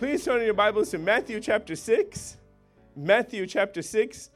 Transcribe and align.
Please 0.00 0.24
turn 0.24 0.42
your 0.42 0.54
Bibles 0.54 0.88
to 0.92 0.98
Matthew 0.98 1.40
chapter 1.40 1.76
6. 1.76 2.38
Matthew 2.96 3.46
chapter 3.46 3.82
6. 3.82 4.30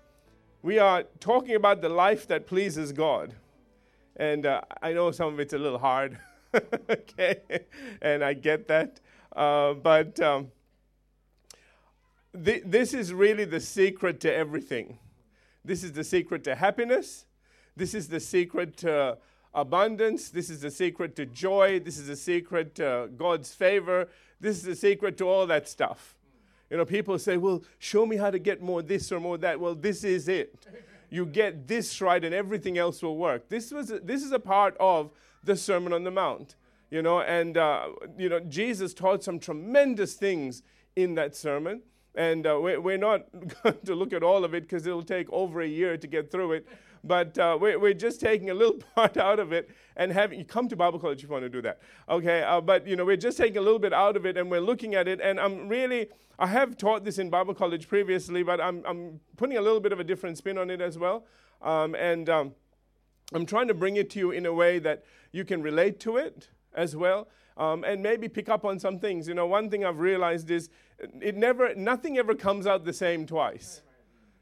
We 0.61 0.79
are 0.79 1.05
talking 1.21 1.55
about 1.57 1.81
the 1.81 1.89
life 1.89 2.29
that 2.29 2.47
pleases 2.47 2.93
God. 2.93 3.33
And 4.17 4.45
uh, 4.45 4.61
I 4.83 4.93
know 4.93 5.11
some 5.11 5.33
of 5.33 5.41
it's 5.41 5.55
a 5.55 5.59
little 5.59 5.79
hard, 5.79 6.19
okay? 6.91 7.41
And 8.03 8.23
I 8.23 8.35
get 8.35 8.69
that. 8.69 9.01
Uh, 9.35 9.73
but 9.73 10.21
um, 10.21 10.49
th- 12.45 12.65
this 12.67 12.93
is 12.93 13.15
really 13.15 13.47
the 13.47 13.59
secret 13.61 14.21
to 14.21 14.31
everything. 14.35 14.99
This 15.65 15.83
is 15.83 15.95
the 15.95 16.05
secret 16.05 16.45
to 16.45 16.57
happiness. 16.57 17.25
This 17.75 17.95
is 17.95 18.09
the 18.09 18.21
secret 18.21 18.77
to 18.79 19.17
abundance. 19.55 20.31
This 20.31 20.51
is 20.51 20.61
the 20.61 20.71
secret 20.71 21.17
to 21.17 21.27
joy. 21.27 21.81
This 21.81 21.99
is 21.99 22.09
the 22.09 22.17
secret 22.17 22.75
to 22.77 23.09
God's 23.17 23.55
favor. 23.55 24.09
This 24.41 24.57
is 24.57 24.65
the 24.65 24.77
secret 24.77 25.17
to 25.19 25.29
all 25.29 25.47
that 25.47 25.69
stuff. 25.69 26.17
You 26.71 26.77
know, 26.79 26.85
people 26.85 27.19
say, 27.19 27.37
well, 27.37 27.63
show 27.79 28.05
me 28.05 28.17
how 28.17 28.31
to 28.31 28.39
get 28.39 28.61
more 28.61 28.83
this 28.83 29.13
or 29.13 29.21
more 29.21 29.39
that. 29.39 29.61
Well, 29.61 29.75
this 29.75 30.03
is 30.03 30.29
it. 30.29 30.67
You 31.11 31.27
get 31.27 31.69
this 31.69 32.01
right 32.01 32.25
and 32.25 32.35
everything 32.35 32.79
else 32.79 33.03
will 33.03 33.17
work. 33.17 33.49
This, 33.49 33.71
was 33.71 33.93
this 34.03 34.23
is 34.23 34.33
a 34.33 34.39
part 34.39 34.77
of 34.81 35.11
the 35.45 35.57
Sermon 35.57 35.93
on 35.93 36.05
the 36.05 36.11
Mount. 36.11 36.57
You 36.91 37.03
know, 37.03 37.21
and, 37.21 37.57
uh, 37.57 37.89
you 38.19 38.29
know, 38.29 38.41
Jesus 38.41 38.95
taught 38.95 39.23
some 39.23 39.39
tremendous 39.39 40.15
things 40.15 40.63
in 40.97 41.15
that 41.15 41.37
sermon. 41.37 41.83
And 42.15 42.47
uh, 42.47 42.59
we're 42.61 42.99
not 42.99 43.27
going 43.63 43.79
to 43.85 43.95
look 43.95 44.13
at 44.13 44.23
all 44.23 44.45
of 44.45 44.55
it 44.55 44.63
because 44.63 44.87
it'll 44.87 45.03
take 45.03 45.33
over 45.33 45.61
a 45.61 45.67
year 45.67 45.97
to 45.97 46.07
get 46.07 46.31
through 46.31 46.53
it 46.53 46.69
but 47.05 47.39
uh, 47.39 47.57
we're, 47.61 47.79
we're, 47.79 47.95
just 47.95 48.21
taking 48.21 48.51
a 48.51 48.55
little 48.55 48.79
part 48.95 49.17
out 49.17 49.39
of 49.39 49.53
it 49.53 49.71
and 49.97 50.11
having 50.11 50.39
you 50.39 50.45
come 50.45 50.69
to 50.69 50.77
Bible 50.77 50.99
college 50.99 51.19
if 51.19 51.25
you 51.25 51.33
want 51.33 51.45
to 51.45 51.49
do 51.49 51.63
that. 51.63 51.81
Okay, 52.09 52.43
uh, 52.43 52.61
but 52.61 52.87
you 52.87 52.97
know 52.97 53.05
we're 53.05 53.17
just 53.17 53.37
taking 53.37 53.59
a 53.59 53.61
little 53.61 53.79
bit 53.79 53.93
out 53.93 54.17
of 54.17 54.27
it 54.27 54.37
and 54.37 54.51
we're 54.51 54.61
looking 54.61 54.95
at 54.95 55.07
it. 55.07 55.21
And 55.21 55.39
I'm 55.39 55.69
really 55.69 56.09
I 56.39 56.47
have 56.49 56.77
taught 56.77 57.05
this 57.05 57.19
in 57.19 57.31
Bible 57.31 57.55
college 57.55 57.87
previously, 57.87 58.43
but 58.43 58.61
I'm 58.61 58.83
I'm 58.87 59.21
putting 59.37 59.59
a 59.59 59.63
little 59.63 59.81
bit 59.81 59.93
of 59.93 60.01
a 60.01 60.05
different 60.05 60.39
spin 60.39 60.59
on 60.59 60.71
it 60.71 60.81
as 60.81 60.99
well. 60.99 61.27
Um, 61.63 61.95
and 61.95 62.29
um, 62.29 62.55
I'm 63.33 63.47
trying 63.47 63.69
to 63.69 63.75
bring 63.75 63.97
it 63.97 64.11
to 64.11 64.19
you 64.19 64.31
in 64.31 64.47
a 64.47 64.53
way 64.53 64.79
that 64.81 65.05
you 65.33 65.45
can 65.45 65.63
relate 65.63 66.01
to 66.01 66.17
it 66.17 66.49
as 66.75 66.97
well. 66.97 67.29
Um, 67.57 67.85
and 67.85 68.03
maybe 68.03 68.29
pick 68.29 68.49
up 68.49 68.65
on 68.65 68.81
some 68.81 68.99
things. 68.99 69.29
You 69.29 69.35
know, 69.35 69.47
one 69.47 69.71
thing 69.71 69.85
I've 69.85 70.01
realized 70.01 70.51
is 70.51 70.71
it 70.99 71.37
never, 71.37 71.75
nothing 71.75 72.19
ever 72.19 72.35
comes 72.35 72.67
out 72.67 72.85
the 72.85 72.93
same 72.93 73.27
twice, 73.27 73.83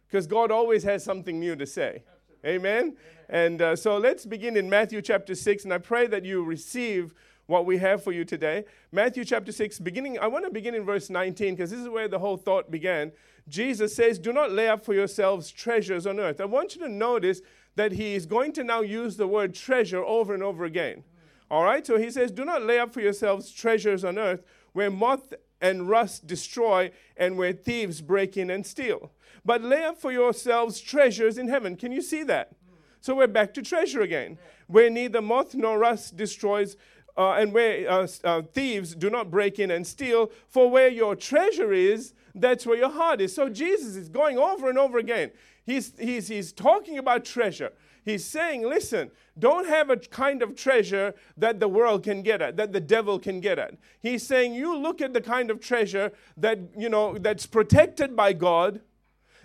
because 0.08 0.26
God 0.26 0.50
always 0.50 0.82
has 0.84 1.04
something 1.04 1.38
new 1.38 1.54
to 1.56 1.66
say. 1.66 2.04
Amen? 2.44 2.96
And 3.28 3.62
uh, 3.62 3.76
so 3.76 3.98
let's 3.98 4.26
begin 4.26 4.56
in 4.56 4.68
Matthew 4.68 5.00
chapter 5.00 5.34
6, 5.34 5.64
and 5.64 5.72
I 5.72 5.78
pray 5.78 6.06
that 6.08 6.24
you 6.24 6.44
receive 6.44 7.14
what 7.46 7.66
we 7.66 7.78
have 7.78 8.02
for 8.02 8.12
you 8.12 8.24
today. 8.24 8.64
Matthew 8.90 9.24
chapter 9.24 9.52
6, 9.52 9.78
beginning, 9.80 10.18
I 10.18 10.26
want 10.26 10.44
to 10.44 10.50
begin 10.50 10.74
in 10.74 10.84
verse 10.84 11.08
19 11.08 11.54
because 11.54 11.70
this 11.70 11.80
is 11.80 11.88
where 11.88 12.08
the 12.08 12.18
whole 12.18 12.36
thought 12.36 12.70
began. 12.70 13.12
Jesus 13.48 13.94
says, 13.94 14.18
Do 14.18 14.32
not 14.32 14.50
lay 14.52 14.68
up 14.68 14.84
for 14.84 14.94
yourselves 14.94 15.50
treasures 15.50 16.06
on 16.06 16.18
earth. 16.18 16.40
I 16.40 16.44
want 16.44 16.74
you 16.74 16.80
to 16.82 16.88
notice 16.88 17.40
that 17.76 17.92
he 17.92 18.14
is 18.14 18.26
going 18.26 18.52
to 18.54 18.64
now 18.64 18.80
use 18.80 19.16
the 19.16 19.26
word 19.26 19.54
treasure 19.54 20.04
over 20.04 20.34
and 20.34 20.42
over 20.42 20.64
again. 20.64 21.04
All 21.50 21.64
right? 21.64 21.86
So 21.86 21.98
he 21.98 22.10
says, 22.10 22.30
Do 22.30 22.44
not 22.44 22.62
lay 22.62 22.78
up 22.78 22.92
for 22.92 23.00
yourselves 23.00 23.50
treasures 23.50 24.04
on 24.04 24.18
earth 24.18 24.42
where 24.72 24.90
moth 24.90 25.34
and 25.62 25.88
rust 25.88 26.26
destroy 26.26 26.90
and 27.16 27.38
where 27.38 27.54
thieves 27.54 28.02
break 28.02 28.36
in 28.36 28.50
and 28.50 28.66
steal 28.66 29.10
but 29.44 29.62
lay 29.62 29.84
up 29.84 29.98
for 29.98 30.12
yourselves 30.12 30.80
treasures 30.80 31.38
in 31.38 31.48
heaven. 31.48 31.76
Can 31.76 31.92
you 31.92 32.02
see 32.02 32.22
that? 32.24 32.52
So 33.00 33.16
we're 33.16 33.26
back 33.26 33.52
to 33.54 33.62
treasure 33.62 34.00
again, 34.00 34.38
where 34.68 34.88
neither 34.88 35.20
moth 35.20 35.54
nor 35.54 35.78
rust 35.78 36.16
destroys, 36.16 36.76
uh, 37.16 37.32
and 37.32 37.52
where 37.52 37.90
uh, 37.90 38.06
uh, 38.22 38.42
thieves 38.42 38.94
do 38.94 39.10
not 39.10 39.30
break 39.30 39.58
in 39.58 39.70
and 39.70 39.86
steal. 39.86 40.30
For 40.48 40.70
where 40.70 40.88
your 40.88 41.16
treasure 41.16 41.72
is, 41.72 42.14
that's 42.34 42.64
where 42.64 42.78
your 42.78 42.90
heart 42.90 43.20
is. 43.20 43.34
So 43.34 43.48
Jesus 43.48 43.96
is 43.96 44.08
going 44.08 44.38
over 44.38 44.68
and 44.68 44.78
over 44.78 44.98
again. 44.98 45.32
He's, 45.64 45.92
he's, 45.98 46.28
he's 46.28 46.52
talking 46.52 46.98
about 46.98 47.24
treasure. 47.24 47.72
He's 48.04 48.24
saying, 48.24 48.62
listen, 48.62 49.10
don't 49.38 49.66
have 49.68 49.88
a 49.88 49.96
kind 49.96 50.42
of 50.42 50.56
treasure 50.56 51.14
that 51.36 51.60
the 51.60 51.68
world 51.68 52.02
can 52.02 52.22
get 52.22 52.42
at, 52.42 52.56
that 52.56 52.72
the 52.72 52.80
devil 52.80 53.18
can 53.18 53.40
get 53.40 53.58
at. 53.58 53.74
He's 54.00 54.26
saying, 54.26 54.54
you 54.54 54.76
look 54.76 55.00
at 55.00 55.12
the 55.14 55.20
kind 55.20 55.50
of 55.50 55.60
treasure 55.60 56.12
that, 56.36 56.58
you 56.76 56.88
know, 56.88 57.16
that's 57.18 57.46
protected 57.46 58.16
by 58.16 58.32
God 58.32 58.80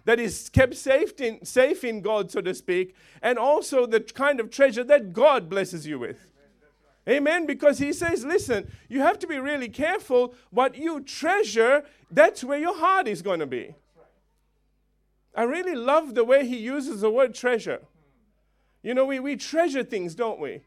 that 0.06 0.20
is 0.22 0.48
kept 0.48 0.76
safe 0.76 1.20
in, 1.20 1.44
safe 1.44 1.84
in 1.84 2.02
God, 2.02 2.32
so 2.32 2.40
to 2.40 2.54
speak, 2.54 2.96
and 3.22 3.38
also 3.38 3.86
the 3.86 4.00
kind 4.00 4.40
of 4.40 4.50
treasure 4.50 4.84
that 4.86 5.12
God 5.12 5.50
blesses 5.50 5.86
you 5.86 6.00
with. 6.00 6.18
Amen. 7.08 7.46
Because 7.46 7.78
he 7.78 7.92
says, 7.92 8.26
listen, 8.26 8.72
you 8.88 9.02
have 9.02 9.20
to 9.20 9.28
be 9.28 9.38
really 9.38 9.70
careful 9.70 10.34
what 10.50 10.76
you 10.78 11.02
treasure, 11.02 11.84
that's 12.10 12.44
where 12.44 12.58
your 12.58 12.78
heart 12.78 13.08
is 13.08 13.22
going 13.22 13.40
to 13.40 13.46
be. 13.46 13.76
I 15.36 15.44
really 15.44 15.76
love 15.76 16.16
the 16.16 16.24
way 16.24 16.48
he 16.48 16.58
uses 16.58 17.02
the 17.02 17.12
word 17.12 17.36
treasure. 17.36 17.82
You 18.88 18.94
know, 18.94 19.04
we, 19.04 19.20
we 19.20 19.36
treasure 19.36 19.84
things, 19.84 20.16
don't 20.16 20.40
we? 20.40 20.62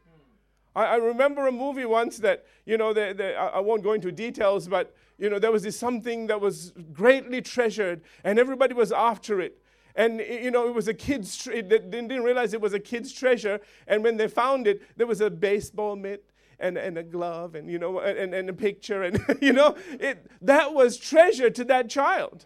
I, 0.76 0.84
I 0.84 0.97
remember 0.97 1.47
a 1.47 1.53
movie 1.53 1.86
once 1.86 2.19
that, 2.19 2.44
you 2.66 2.76
know, 2.76 2.92
the, 2.92 3.14
the, 3.16 3.34
I, 3.34 3.60
won't 3.60 3.82
go 3.82 3.94
into 3.94 4.12
details, 4.12 4.69
but 4.69 4.94
you 5.16 5.31
know, 5.31 5.38
there 5.38 5.50
was 5.50 5.62
this 5.62 5.78
something 5.78 6.26
that 6.26 6.38
was 6.38 6.75
greatly 6.92 7.41
treasured 7.41 8.03
and 8.22 8.38
everybody 8.38 8.75
was 8.75 8.92
after 8.92 9.41
it. 9.41 9.62
And, 9.94 10.20
you 10.20 10.50
know, 10.50 10.69
it 10.69 10.75
was 10.75 10.86
a 10.86 10.92
kid's, 10.92 11.44
they 11.44 11.62
didn't 11.62 12.22
realize 12.22 12.53
it 12.53 12.60
was 12.60 12.75
a 12.75 12.78
kid's 12.78 13.10
treasure. 13.10 13.58
And 13.86 14.04
when 14.04 14.19
they 14.19 14.28
found 14.28 14.66
it, 14.66 14.82
there 14.98 15.06
was 15.06 15.22
a 15.22 15.31
baseball 15.31 15.97
mitt 15.97 16.31
and, 16.58 16.76
and 16.76 16.98
a 16.98 17.02
glove 17.02 17.54
and, 17.54 17.70
you 17.70 17.78
know, 17.78 18.00
and, 18.00 18.34
and 18.34 18.50
a 18.50 18.52
picture. 18.52 19.02
And, 19.02 19.19
you 19.41 19.54
know, 19.54 19.78
it, 19.98 20.31
that 20.42 20.75
was 20.75 20.98
treasure 20.98 21.48
to 21.48 21.64
that 21.64 21.88
child. 21.88 22.44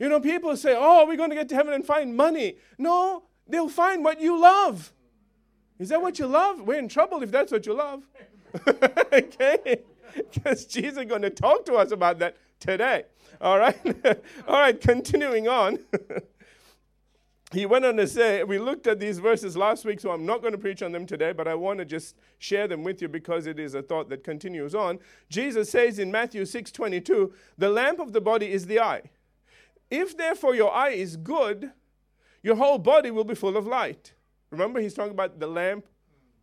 You 0.00 0.08
know, 0.08 0.18
people 0.18 0.56
say, 0.56 0.74
oh, 0.76 1.06
we're 1.06 1.16
going 1.16 1.30
to 1.30 1.36
get 1.36 1.48
to 1.50 1.54
heaven 1.54 1.74
and 1.74 1.86
find 1.86 2.16
money. 2.16 2.56
No, 2.76 3.22
they'll 3.48 3.68
find 3.68 4.04
what 4.04 4.20
you 4.20 4.40
love. 4.40 4.92
Is 5.78 5.90
that 5.90 6.02
what 6.02 6.18
you 6.18 6.26
love? 6.26 6.60
We're 6.60 6.78
in 6.78 6.88
trouble 6.88 7.22
if 7.22 7.30
that's 7.30 7.52
what 7.52 7.66
you 7.66 7.74
love. 7.74 8.02
okay? 9.12 9.82
because 10.32 10.66
Jesus 10.66 10.98
is 10.98 11.04
going 11.04 11.22
to 11.22 11.30
talk 11.30 11.64
to 11.66 11.74
us 11.74 11.90
about 11.90 12.18
that 12.20 12.36
today. 12.60 13.04
All 13.40 13.58
right? 13.58 13.78
All 14.48 14.60
right, 14.60 14.80
continuing 14.80 15.48
on. 15.48 15.78
he 17.52 17.66
went 17.66 17.84
on 17.84 17.96
to 17.96 18.06
say, 18.06 18.42
we 18.44 18.58
looked 18.58 18.86
at 18.86 18.98
these 18.98 19.18
verses 19.18 19.56
last 19.56 19.84
week, 19.84 20.00
so 20.00 20.10
I'm 20.10 20.26
not 20.26 20.40
going 20.40 20.52
to 20.52 20.58
preach 20.58 20.82
on 20.82 20.92
them 20.92 21.06
today, 21.06 21.32
but 21.32 21.46
I 21.46 21.54
want 21.54 21.78
to 21.78 21.84
just 21.84 22.16
share 22.38 22.68
them 22.68 22.82
with 22.82 23.00
you 23.00 23.08
because 23.08 23.46
it 23.46 23.58
is 23.58 23.74
a 23.74 23.82
thought 23.82 24.08
that 24.08 24.24
continues 24.24 24.74
on. 24.74 24.98
Jesus 25.28 25.70
says 25.70 25.98
in 25.98 26.10
Matthew 26.10 26.44
6 26.44 26.72
22, 26.72 27.32
the 27.56 27.70
lamp 27.70 28.00
of 28.00 28.12
the 28.12 28.20
body 28.20 28.50
is 28.50 28.66
the 28.66 28.80
eye. 28.80 29.02
If 29.90 30.16
therefore 30.16 30.54
your 30.54 30.72
eye 30.72 30.90
is 30.90 31.16
good, 31.16 31.72
your 32.48 32.56
whole 32.56 32.78
body 32.78 33.10
will 33.10 33.24
be 33.24 33.34
full 33.34 33.58
of 33.58 33.66
light. 33.66 34.14
Remember, 34.50 34.80
he's 34.80 34.94
talking 34.94 35.12
about 35.12 35.38
the 35.38 35.46
lamp 35.46 35.84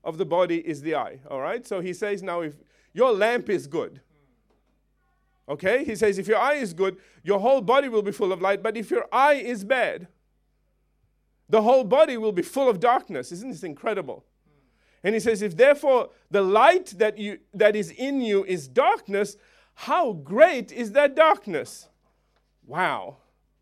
of 0.04 0.20
the 0.20 0.26
body 0.26 0.58
is 0.58 0.84
the 0.84 0.94
eye. 0.94 1.20
All 1.32 1.42
right? 1.42 1.66
So 1.66 1.82
he 1.82 1.94
says 1.94 2.22
now, 2.22 2.42
if 2.42 2.54
your 2.94 3.12
lamp 3.12 3.50
is 3.50 3.66
good. 3.66 4.02
Okay? 5.50 5.84
He 5.84 5.96
says, 5.96 6.20
if 6.20 6.28
your 6.28 6.38
eye 6.38 6.58
is 6.66 6.76
good, 6.76 6.98
your 7.24 7.40
whole 7.40 7.60
body 7.60 7.90
will 7.90 8.04
be 8.04 8.12
full 8.12 8.32
of 8.32 8.40
light. 8.40 8.62
But 8.62 8.78
if 8.78 8.92
your 8.92 9.08
eye 9.12 9.34
is 9.34 9.64
bad, 9.64 10.08
the 11.50 11.64
whole 11.64 11.84
body 11.84 12.18
will 12.18 12.32
be 12.32 12.44
full 12.44 12.70
of 12.70 12.80
darkness. 12.80 13.32
Isn't 13.32 13.50
this 13.50 13.64
incredible? 13.64 14.24
And 15.04 15.16
he 15.16 15.20
says, 15.20 15.42
if 15.42 15.58
therefore 15.58 16.10
the 16.30 16.44
light 16.44 16.94
that, 16.98 17.18
you, 17.18 17.40
that 17.56 17.76
is 17.76 17.90
in 17.90 18.22
you 18.22 18.46
is 18.46 18.68
darkness, 18.68 19.38
how 19.74 20.14
great 20.14 20.72
is 20.72 20.92
that 20.92 21.16
darkness? 21.16 21.90
Wow. 22.68 23.18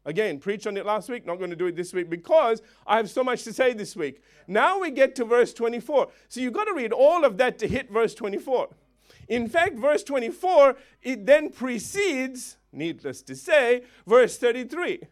Again, 0.05 0.39
preached 0.39 0.67
on 0.67 0.75
it 0.75 0.85
last 0.85 1.09
week, 1.09 1.25
not 1.25 1.37
going 1.37 1.49
to 1.49 1.55
do 1.55 1.67
it 1.67 1.75
this 1.75 1.93
week 1.93 2.09
because 2.09 2.61
I 2.85 2.97
have 2.97 3.09
so 3.09 3.23
much 3.23 3.43
to 3.43 3.53
say 3.53 3.73
this 3.73 3.95
week. 3.95 4.21
Now 4.47 4.79
we 4.79 4.91
get 4.91 5.15
to 5.15 5.25
verse 5.25 5.53
24. 5.53 6.09
So 6.27 6.41
you've 6.41 6.53
got 6.53 6.65
to 6.65 6.73
read 6.73 6.91
all 6.91 7.23
of 7.23 7.37
that 7.37 7.57
to 7.59 7.67
hit 7.67 7.89
verse 7.89 8.13
24. 8.13 8.69
In 9.29 9.47
fact, 9.47 9.77
verse 9.77 10.03
24, 10.03 10.75
it 11.01 11.25
then 11.25 11.49
precedes, 11.49 12.57
needless 12.73 13.21
to 13.21 13.35
say, 13.35 13.83
verse 14.05 14.37
33 14.37 15.03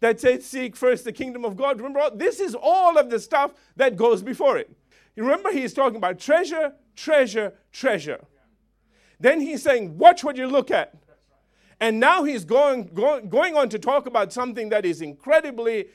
that 0.00 0.18
says, 0.18 0.44
Seek 0.44 0.74
first 0.74 1.04
the 1.04 1.12
kingdom 1.12 1.44
of 1.44 1.56
God. 1.56 1.78
Remember, 1.78 2.10
this 2.14 2.40
is 2.40 2.56
all 2.60 2.98
of 2.98 3.10
the 3.10 3.20
stuff 3.20 3.52
that 3.76 3.96
goes 3.96 4.22
before 4.22 4.58
it. 4.58 4.70
You 5.14 5.22
remember, 5.22 5.52
he's 5.52 5.72
talking 5.72 5.96
about 5.96 6.18
treasure, 6.18 6.72
treasure, 6.96 7.54
treasure. 7.72 8.24
Then 9.18 9.40
he's 9.40 9.62
saying, 9.62 9.98
Watch 9.98 10.24
what 10.24 10.36
you 10.36 10.46
look 10.46 10.70
at. 10.70 10.94
And 11.80 11.98
now 11.98 12.24
he's 12.24 12.44
going, 12.44 12.90
going, 12.92 13.28
going 13.28 13.56
on 13.56 13.70
to 13.70 13.78
talk 13.78 14.06
about 14.06 14.32
something 14.32 14.68
that 14.68 14.84
is 14.84 15.00
incredibly, 15.00 15.86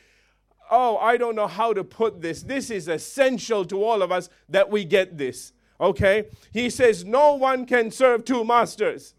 oh, 0.71 0.97
I 0.97 1.17
don't 1.17 1.35
know 1.35 1.47
how 1.47 1.73
to 1.73 1.83
put 1.83 2.21
this. 2.21 2.41
This 2.41 2.71
is 2.71 2.87
essential 2.87 3.63
to 3.65 3.83
all 3.83 4.01
of 4.01 4.11
us 4.11 4.29
that 4.49 4.69
we 4.69 4.83
get 4.83 5.17
this. 5.17 5.53
Okay? 5.79 6.25
He 6.51 6.69
says, 6.69 7.05
No 7.05 7.35
one 7.35 7.65
can 7.65 7.91
serve 7.91 8.25
two 8.25 8.43
masters. 8.43 9.13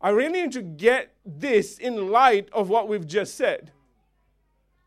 I 0.00 0.10
really 0.10 0.42
need 0.42 0.52
to 0.52 0.62
get 0.62 1.14
this 1.24 1.78
in 1.78 2.10
light 2.10 2.48
of 2.52 2.68
what 2.68 2.88
we've 2.88 3.06
just 3.06 3.36
said. 3.36 3.70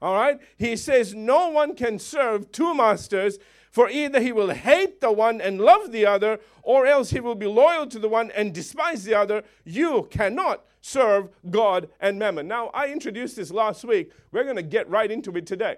All 0.01 0.13
right? 0.13 0.39
He 0.57 0.75
says, 0.75 1.15
No 1.15 1.49
one 1.49 1.75
can 1.75 1.97
serve 1.97 2.51
two 2.51 2.75
masters, 2.75 3.39
For 3.75 3.89
either 3.89 4.21
he 4.21 4.31
will 4.31 4.51
hate 4.51 5.01
the 5.01 5.11
one 5.11 5.41
and 5.41 5.59
love 5.59 5.91
the 5.91 6.05
other, 6.05 6.39
or 6.63 6.85
else 6.85 7.09
he 7.09 7.19
will 7.19 7.35
be 7.35 7.45
loyal 7.45 7.85
to 7.87 7.99
the 7.99 8.07
one 8.07 8.31
and 8.31 8.53
despise 8.53 9.03
the 9.03 9.15
other. 9.15 9.43
You 9.65 10.07
cannot 10.09 10.63
serve 10.79 11.27
God 11.51 11.89
and 11.99 12.17
mammon. 12.17 12.47
Now, 12.47 12.67
I 12.67 12.87
introduced 12.87 13.35
this 13.35 13.51
last 13.51 13.83
week. 13.83 14.13
We're 14.31 14.45
going 14.45 14.55
to 14.55 14.63
get 14.63 14.89
right 14.89 15.11
into 15.11 15.35
it 15.35 15.45
today. 15.45 15.75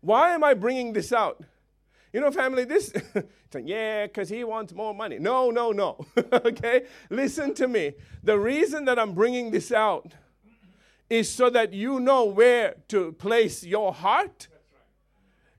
Why 0.00 0.32
am 0.32 0.42
I 0.42 0.54
bringing 0.54 0.92
this 0.92 1.12
out? 1.12 1.40
You 2.12 2.20
know, 2.20 2.32
family, 2.32 2.64
this, 2.64 2.92
like, 3.54 3.62
yeah, 3.64 4.08
because 4.08 4.28
he 4.28 4.42
wants 4.42 4.74
more 4.74 4.92
money. 4.92 5.20
No, 5.20 5.52
no, 5.52 5.70
no. 5.70 6.04
okay? 6.32 6.86
Listen 7.10 7.54
to 7.54 7.68
me. 7.68 7.92
The 8.24 8.40
reason 8.40 8.86
that 8.86 8.98
I'm 8.98 9.12
bringing 9.12 9.52
this 9.52 9.70
out 9.70 10.14
is 11.08 11.30
so 11.30 11.48
that 11.48 11.72
you 11.72 12.00
know 12.00 12.24
where 12.24 12.74
to 12.88 13.12
place 13.12 13.62
your 13.62 13.92
heart 13.92 14.48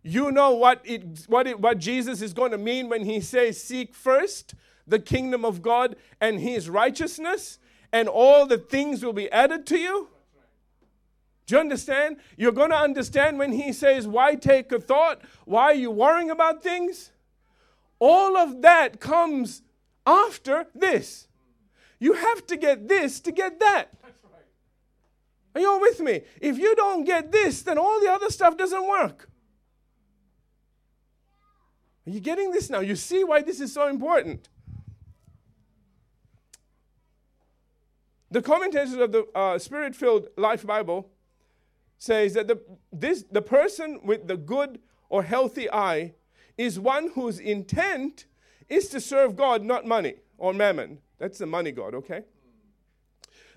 you 0.03 0.31
know 0.31 0.51
what, 0.51 0.81
it, 0.83 1.25
what, 1.27 1.47
it, 1.47 1.59
what 1.59 1.79
Jesus 1.79 2.21
is 2.21 2.33
going 2.33 2.51
to 2.51 2.57
mean 2.57 2.89
when 2.89 3.03
he 3.03 3.19
says, 3.19 3.61
Seek 3.61 3.94
first 3.94 4.53
the 4.85 4.99
kingdom 4.99 5.44
of 5.44 5.61
God 5.61 5.95
and 6.21 6.39
his 6.39 6.69
righteousness, 6.69 7.59
and 7.91 8.07
all 8.07 8.45
the 8.45 8.57
things 8.57 9.03
will 9.03 9.13
be 9.13 9.29
added 9.31 9.65
to 9.67 9.77
you? 9.77 10.09
Do 11.45 11.55
you 11.55 11.61
understand? 11.61 12.17
You're 12.35 12.51
going 12.51 12.71
to 12.71 12.77
understand 12.77 13.39
when 13.39 13.53
he 13.53 13.71
says, 13.73 14.07
Why 14.07 14.35
take 14.35 14.71
a 14.71 14.79
thought? 14.79 15.21
Why 15.45 15.63
are 15.63 15.75
you 15.75 15.91
worrying 15.91 16.29
about 16.29 16.61
things? 16.61 17.11
All 17.99 18.38
of 18.38 18.61
that 18.61 18.99
comes 18.99 19.61
after 20.05 20.67
this. 20.75 21.27
You 21.99 22.13
have 22.13 22.45
to 22.47 22.57
get 22.57 22.88
this 22.88 23.19
to 23.21 23.31
get 23.31 23.59
that. 23.59 23.89
Are 25.55 25.61
you 25.61 25.69
all 25.69 25.81
with 25.81 25.99
me? 25.99 26.21
If 26.39 26.57
you 26.59 26.75
don't 26.75 27.03
get 27.03 27.31
this, 27.31 27.63
then 27.63 27.77
all 27.79 27.99
the 27.99 28.11
other 28.11 28.29
stuff 28.29 28.57
doesn't 28.57 28.88
work. 28.88 29.29
Are 32.07 32.09
you 32.09 32.21
getting 32.21 32.51
this 32.51 32.69
now? 32.69 32.80
You 32.80 32.95
see 32.95 33.25
why 33.25 33.42
this 33.42 33.59
is 33.59 33.74
so 33.74 33.89
important. 33.89 34.48
The 38.31 38.42
commentators 38.42 38.94
of 38.94 39.12
the 39.12 39.25
uh, 39.36 39.59
Spirit-filled 39.59 40.30
Life 40.38 40.65
Bible 40.65 41.09
says 41.98 42.33
that 42.36 42.48
the, 42.48 42.62
this, 42.94 43.25
the 43.30 43.42
person 43.42 44.00
with 44.04 44.25
the 44.27 44.38
good 44.38 44.80
or 45.09 45.24
healthy 45.24 45.69
eye 45.69 46.13
is 46.57 46.80
one 46.80 47.09
whose 47.09 47.39
intent 47.39 48.25
is 48.69 48.88
to 48.89 49.01
serve 49.01 49.36
God, 49.36 49.63
not 49.63 49.86
money 49.86 50.15
or 50.38 50.54
mammon. 50.54 51.00
That's 51.18 51.39
the 51.39 51.45
money 51.45 51.71
God, 51.71 51.94
okay? 51.94 52.24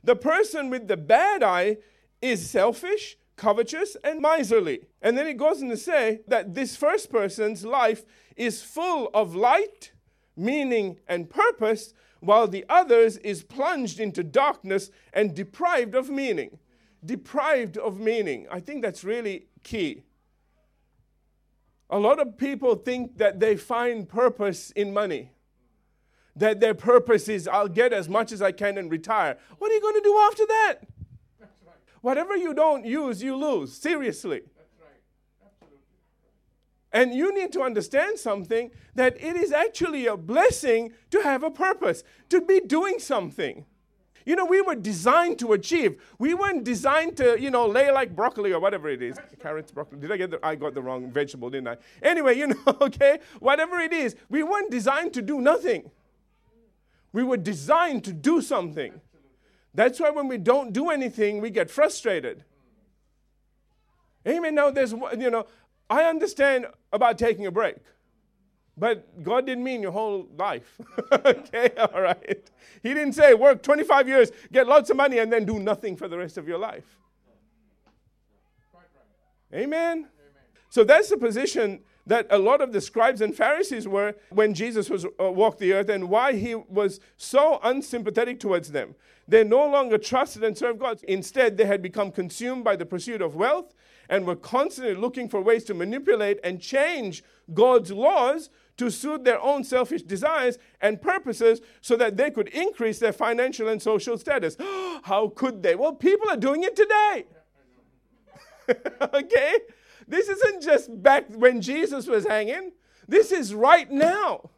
The 0.03 0.17
person 0.17 0.71
with 0.71 0.89
the 0.89 0.97
bad 0.97 1.45
eye 1.45 1.79
is 2.21 2.51
selfish, 2.51 3.17
covetous, 3.41 3.97
and 4.05 4.21
miserly. 4.21 4.83
And 5.01 5.17
then 5.17 5.27
it 5.27 5.39
goes 5.39 5.63
on 5.63 5.71
to 5.71 5.77
say 5.77 6.21
that 6.29 6.55
this 6.55 6.77
first 6.77 7.11
person's 7.11 7.65
life 7.65 8.05
is 8.37 8.63
full 8.63 9.09
of 9.15 9.35
light, 9.35 9.93
meaning, 10.37 10.99
and 11.09 11.31
purpose, 11.31 11.95
while 12.21 12.47
the 12.47 12.67
others 12.69 13.17
is 13.17 13.43
plunged 13.43 13.99
into 13.99 14.23
darkness 14.23 14.91
and 15.15 15.35
deprived 15.35 15.95
of 15.95 16.11
meaning. 16.11 16.59
Deprived 17.03 17.79
of 17.79 17.99
meaning. 17.99 18.47
I 18.51 18.61
think 18.61 18.83
that's 18.83 19.05
really 19.05 19.47
key. 19.65 20.03
A 21.89 21.99
lot 21.99 22.21
of 22.21 22.37
people 22.37 22.75
think 22.75 23.17
that 23.17 23.41
they 23.41 23.57
find 23.57 24.07
purpose 24.07 24.71
in 24.73 24.93
money. 24.93 25.31
That 26.37 26.61
their 26.61 26.75
purpose 26.75 27.27
is, 27.27 27.49
I'll 27.49 27.69
get 27.69 27.95
as 27.95 28.07
much 28.07 28.33
as 28.33 28.43
I 28.43 28.53
can 28.53 28.77
and 28.77 28.91
retire. 28.91 29.39
What 29.57 29.71
are 29.71 29.75
you 29.75 29.81
going 29.81 29.95
to 29.95 30.03
do 30.03 30.19
after 30.29 30.47
that? 30.47 30.75
Whatever 32.01 32.37
you 32.37 32.55
don't 32.55 32.85
use, 32.85 33.23
you 33.23 33.37
lose. 33.37 33.73
Seriously. 33.73 34.43
And 36.93 37.15
you 37.15 37.33
need 37.33 37.53
to 37.53 37.63
understand 37.63 38.19
something 38.19 38.71
that 38.95 39.17
it 39.23 39.37
is 39.37 39.53
actually 39.53 40.07
a 40.07 40.17
blessing 40.17 40.93
to 41.11 41.23
have 41.23 41.45
a 41.45 41.51
purpose, 41.51 42.03
to 42.31 42.41
be 42.41 42.61
doing 42.61 42.99
something. 42.99 43.65
You 44.27 44.37
know, 44.37 44.45
we 44.45 44.61
were 44.61 44.75
designed 44.75 45.39
to 45.39 45.53
achieve. 45.53 46.03
We 46.19 46.35
weren't 46.35 46.65
designed 46.65 47.17
to, 47.19 47.41
you 47.41 47.51
know, 47.51 47.67
lay 47.67 47.91
like 47.91 48.15
broccoli 48.15 48.53
or 48.53 48.61
whatever 48.61 48.89
it 48.89 49.03
is. 49.03 49.17
Carrots, 49.41 49.73
broccoli. 49.73 49.99
Did 49.99 50.13
I 50.13 50.17
get 50.17 50.31
the, 50.31 50.45
I 50.45 50.57
got 50.57 50.75
the 50.75 50.83
wrong 50.83 51.11
vegetable, 51.11 51.49
didn't 51.49 51.69
I? 51.69 51.77
Anyway, 52.03 52.37
you 52.37 52.49
know, 52.49 52.57
okay, 52.81 53.21
whatever 53.39 53.79
it 53.79 53.93
is, 53.93 54.17
we 54.29 54.43
weren't 54.43 54.71
designed 54.71 55.15
to 55.15 55.23
do 55.23 55.41
nothing. 55.41 55.91
We 57.13 57.23
were 57.23 57.39
designed 57.39 58.05
to 58.05 58.13
do 58.13 58.41
something. 58.41 59.01
That's 59.75 60.01
why 60.01 60.11
when 60.11 60.29
we 60.29 60.39
don't 60.39 60.73
do 60.73 60.91
anything, 60.91 61.41
we 61.41 61.51
get 61.51 61.71
frustrated. 61.71 62.45
Amen. 64.27 64.55
Now, 64.55 64.71
there's, 64.71 64.93
you 64.93 65.31
know, 65.31 65.47
I 65.89 66.05
understand 66.05 66.67
about 66.93 67.19
taking 67.19 67.47
a 67.47 67.51
break. 67.51 67.77
But 68.77 69.23
God 69.23 69.47
didn't 69.47 69.65
mean 69.65 69.83
your 69.83 69.93
whole 69.93 70.27
life. 70.39 70.81
okay, 71.13 71.71
all 71.77 72.01
right. 72.01 72.51
He 72.83 72.95
didn't 72.95 73.13
say 73.13 73.35
work 73.35 73.63
25 73.63 74.09
years, 74.09 74.31
get 74.53 74.67
lots 74.67 74.89
of 74.91 74.97
money, 74.97 75.19
and 75.19 75.31
then 75.33 75.45
do 75.45 75.59
nothing 75.59 75.97
for 75.97 76.09
the 76.09 76.17
rest 76.17 76.39
of 76.39 76.49
your 76.49 76.59
life. 76.59 76.97
Amen? 79.53 79.99
Amen. 79.99 80.09
So 80.71 80.85
that's 80.85 81.11
the 81.11 81.17
position 81.17 81.81
that 82.07 82.27
a 82.31 82.39
lot 82.39 82.61
of 82.61 82.73
the 82.73 82.81
scribes 82.81 83.21
and 83.21 83.37
Pharisees 83.37 83.87
were 83.87 84.15
when 84.31 84.55
Jesus 84.55 84.89
was 84.91 85.05
uh, 85.05 85.31
walked 85.31 85.59
the 85.59 85.73
earth 85.73 85.89
and 85.89 86.09
why 86.09 86.35
he 86.35 86.55
was 86.55 87.01
so 87.17 87.61
unsympathetic 87.63 88.41
towards 88.41 88.73
them. 88.73 88.95
They 89.29 89.45
no 89.45 89.67
longer 89.67 89.97
trusted 89.99 90.43
and 90.43 90.59
served 90.59 90.81
God. 90.81 91.01
Instead, 91.05 91.57
they 91.57 91.67
had 91.67 91.83
become 91.83 92.11
consumed 92.11 92.65
by 92.65 92.77
the 92.77 92.87
pursuit 92.87 93.23
of 93.23 93.37
wealth 93.37 93.75
and 94.09 94.27
were 94.27 94.37
constantly 94.37 94.95
looking 94.95 95.29
for 95.29 95.41
ways 95.41 95.65
to 95.65 95.75
manipulate 95.75 96.41
and 96.43 96.61
change 96.61 97.23
God's 97.55 97.93
laws 97.93 98.51
to 98.77 98.91
suit 98.91 99.25
their 99.25 99.41
own 99.41 99.63
selfish 99.63 100.03
desires 100.03 100.59
and 100.81 101.01
purposes 101.01 101.61
so 101.81 101.97
that 101.97 102.17
they 102.17 102.31
could 102.31 102.49
increase 102.49 102.99
their 102.99 103.13
financial 103.13 103.69
and 103.69 103.81
social 103.81 104.19
status. 104.19 104.57
How 105.05 105.31
could 105.35 105.63
they? 105.63 105.77
Well, 105.77 105.93
people 105.93 106.29
are 106.31 106.37
doing 106.37 106.65
it 106.65 106.75
today. 106.75 107.27
okay? 109.15 109.59
This 110.11 110.29
isn't 110.29 110.63
just 110.63 111.03
back 111.03 111.33
when 111.37 111.61
Jesus 111.61 112.09
was 112.09 112.27
hanging, 112.27 112.73
this 113.07 113.31
is 113.31 113.55
right 113.55 113.89
now. 113.89 114.51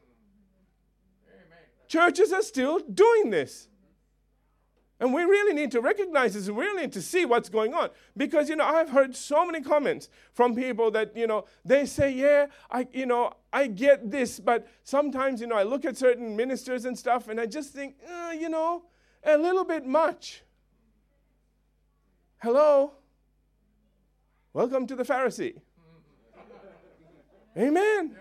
Churches 1.88 2.32
are 2.32 2.40
still 2.40 2.78
doing 2.78 3.28
this. 3.28 3.68
And 4.98 5.12
we 5.12 5.24
really 5.24 5.52
need 5.52 5.70
to 5.72 5.80
recognize 5.82 6.32
this. 6.32 6.48
We 6.48 6.64
really 6.64 6.82
need 6.82 6.92
to 6.92 7.02
see 7.02 7.26
what's 7.26 7.50
going 7.50 7.74
on. 7.74 7.90
Because, 8.16 8.48
you 8.48 8.56
know, 8.56 8.64
I've 8.64 8.88
heard 8.88 9.14
so 9.14 9.44
many 9.44 9.60
comments 9.60 10.08
from 10.32 10.54
people 10.54 10.90
that, 10.92 11.14
you 11.14 11.26
know, 11.26 11.44
they 11.66 11.84
say, 11.84 12.12
yeah, 12.12 12.46
I, 12.70 12.86
you 12.92 13.04
know, 13.04 13.32
I 13.52 13.66
get 13.66 14.10
this, 14.10 14.40
but 14.40 14.66
sometimes, 14.84 15.42
you 15.42 15.48
know, 15.48 15.56
I 15.56 15.64
look 15.64 15.84
at 15.84 15.98
certain 15.98 16.34
ministers 16.34 16.86
and 16.86 16.96
stuff 16.96 17.28
and 17.28 17.38
I 17.38 17.44
just 17.44 17.74
think, 17.74 17.96
uh, 18.10 18.30
you 18.30 18.48
know, 18.48 18.84
a 19.24 19.36
little 19.36 19.64
bit 19.64 19.84
much. 19.84 20.44
Hello? 22.38 22.92
Welcome 24.54 24.86
to 24.88 24.94
the 24.94 25.02
Pharisee. 25.02 25.54
Amen. 27.56 28.14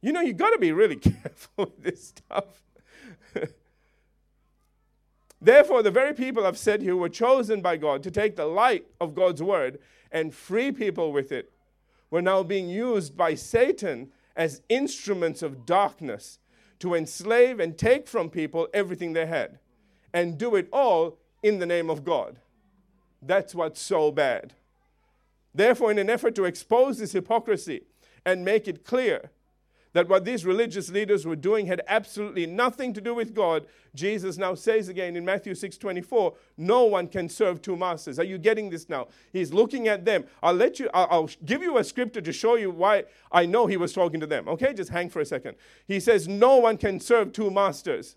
You 0.00 0.12
know, 0.12 0.22
you 0.22 0.32
got 0.32 0.50
to 0.50 0.58
be 0.58 0.72
really 0.72 0.96
careful 1.10 1.66
with 1.66 1.82
this 1.82 2.08
stuff. 2.08 2.62
Therefore, 5.42 5.82
the 5.82 5.90
very 5.90 6.14
people 6.14 6.46
I've 6.46 6.56
said 6.56 6.80
here 6.80 6.96
were 6.96 7.10
chosen 7.10 7.60
by 7.60 7.76
God 7.76 8.02
to 8.04 8.10
take 8.10 8.36
the 8.36 8.46
light 8.46 8.86
of 8.98 9.14
God's 9.14 9.42
word 9.42 9.78
and 10.10 10.34
free 10.34 10.72
people 10.72 11.12
with 11.12 11.32
it 11.32 11.52
were 12.10 12.22
now 12.22 12.42
being 12.42 12.70
used 12.70 13.14
by 13.14 13.34
Satan 13.34 14.10
as 14.34 14.62
instruments 14.70 15.42
of 15.42 15.66
darkness 15.66 16.38
to 16.78 16.94
enslave 16.94 17.60
and 17.60 17.76
take 17.76 18.08
from 18.08 18.30
people 18.30 18.68
everything 18.72 19.12
they 19.12 19.26
had 19.26 19.58
and 20.14 20.38
do 20.38 20.56
it 20.56 20.68
all 20.72 21.18
in 21.42 21.58
the 21.58 21.66
name 21.66 21.90
of 21.90 22.04
God. 22.04 22.38
That's 23.20 23.54
what's 23.54 23.80
so 23.80 24.10
bad. 24.10 24.54
Therefore, 25.54 25.90
in 25.90 25.98
an 25.98 26.10
effort 26.10 26.34
to 26.36 26.44
expose 26.44 26.98
this 26.98 27.12
hypocrisy 27.12 27.82
and 28.24 28.44
make 28.44 28.68
it 28.68 28.84
clear 28.84 29.30
that 29.92 30.08
what 30.08 30.24
these 30.24 30.46
religious 30.46 30.88
leaders 30.90 31.26
were 31.26 31.36
doing 31.36 31.66
had 31.66 31.82
absolutely 31.86 32.46
nothing 32.46 32.94
to 32.94 33.00
do 33.00 33.14
with 33.14 33.34
God, 33.34 33.66
Jesus 33.94 34.38
now 34.38 34.54
says 34.54 34.88
again 34.88 35.16
in 35.16 35.24
Matthew 35.24 35.54
6 35.54 35.76
24, 35.76 36.34
no 36.56 36.84
one 36.84 37.06
can 37.06 37.28
serve 37.28 37.60
two 37.60 37.76
masters. 37.76 38.18
Are 38.18 38.24
you 38.24 38.38
getting 38.38 38.70
this 38.70 38.88
now? 38.88 39.08
He's 39.32 39.52
looking 39.52 39.88
at 39.88 40.04
them. 40.04 40.24
I'll 40.42 40.54
let 40.54 40.80
you, 40.80 40.88
I'll, 40.94 41.08
I'll 41.10 41.30
give 41.44 41.62
you 41.62 41.76
a 41.78 41.84
scripture 41.84 42.22
to 42.22 42.32
show 42.32 42.56
you 42.56 42.70
why 42.70 43.04
I 43.30 43.44
know 43.44 43.66
he 43.66 43.76
was 43.76 43.92
talking 43.92 44.20
to 44.20 44.26
them. 44.26 44.48
Okay, 44.48 44.72
just 44.72 44.90
hang 44.90 45.10
for 45.10 45.20
a 45.20 45.26
second. 45.26 45.56
He 45.86 46.00
says, 46.00 46.26
No 46.26 46.56
one 46.56 46.78
can 46.78 46.98
serve 46.98 47.32
two 47.32 47.50
masters. 47.50 48.16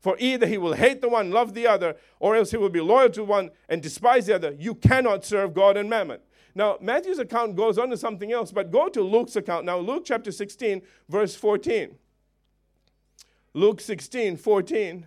For 0.00 0.16
either 0.18 0.46
he 0.46 0.58
will 0.58 0.74
hate 0.74 1.00
the 1.00 1.08
one, 1.08 1.30
love 1.30 1.54
the 1.54 1.66
other, 1.66 1.96
or 2.20 2.36
else 2.36 2.50
he 2.50 2.56
will 2.56 2.68
be 2.68 2.80
loyal 2.80 3.10
to 3.10 3.24
one 3.24 3.50
and 3.68 3.82
despise 3.82 4.26
the 4.26 4.34
other. 4.34 4.52
You 4.52 4.74
cannot 4.74 5.24
serve 5.24 5.54
God 5.54 5.76
and 5.76 5.88
mammon. 5.88 6.20
Now, 6.56 6.78
Matthew's 6.80 7.18
account 7.18 7.54
goes 7.54 7.76
on 7.76 7.90
to 7.90 7.98
something 7.98 8.32
else, 8.32 8.50
but 8.50 8.72
go 8.72 8.88
to 8.88 9.02
Luke's 9.02 9.36
account. 9.36 9.66
Now, 9.66 9.76
Luke 9.76 10.04
chapter 10.06 10.32
16, 10.32 10.80
verse 11.06 11.36
14. 11.36 11.94
Luke 13.52 13.78
16, 13.78 14.38
14. 14.38 15.06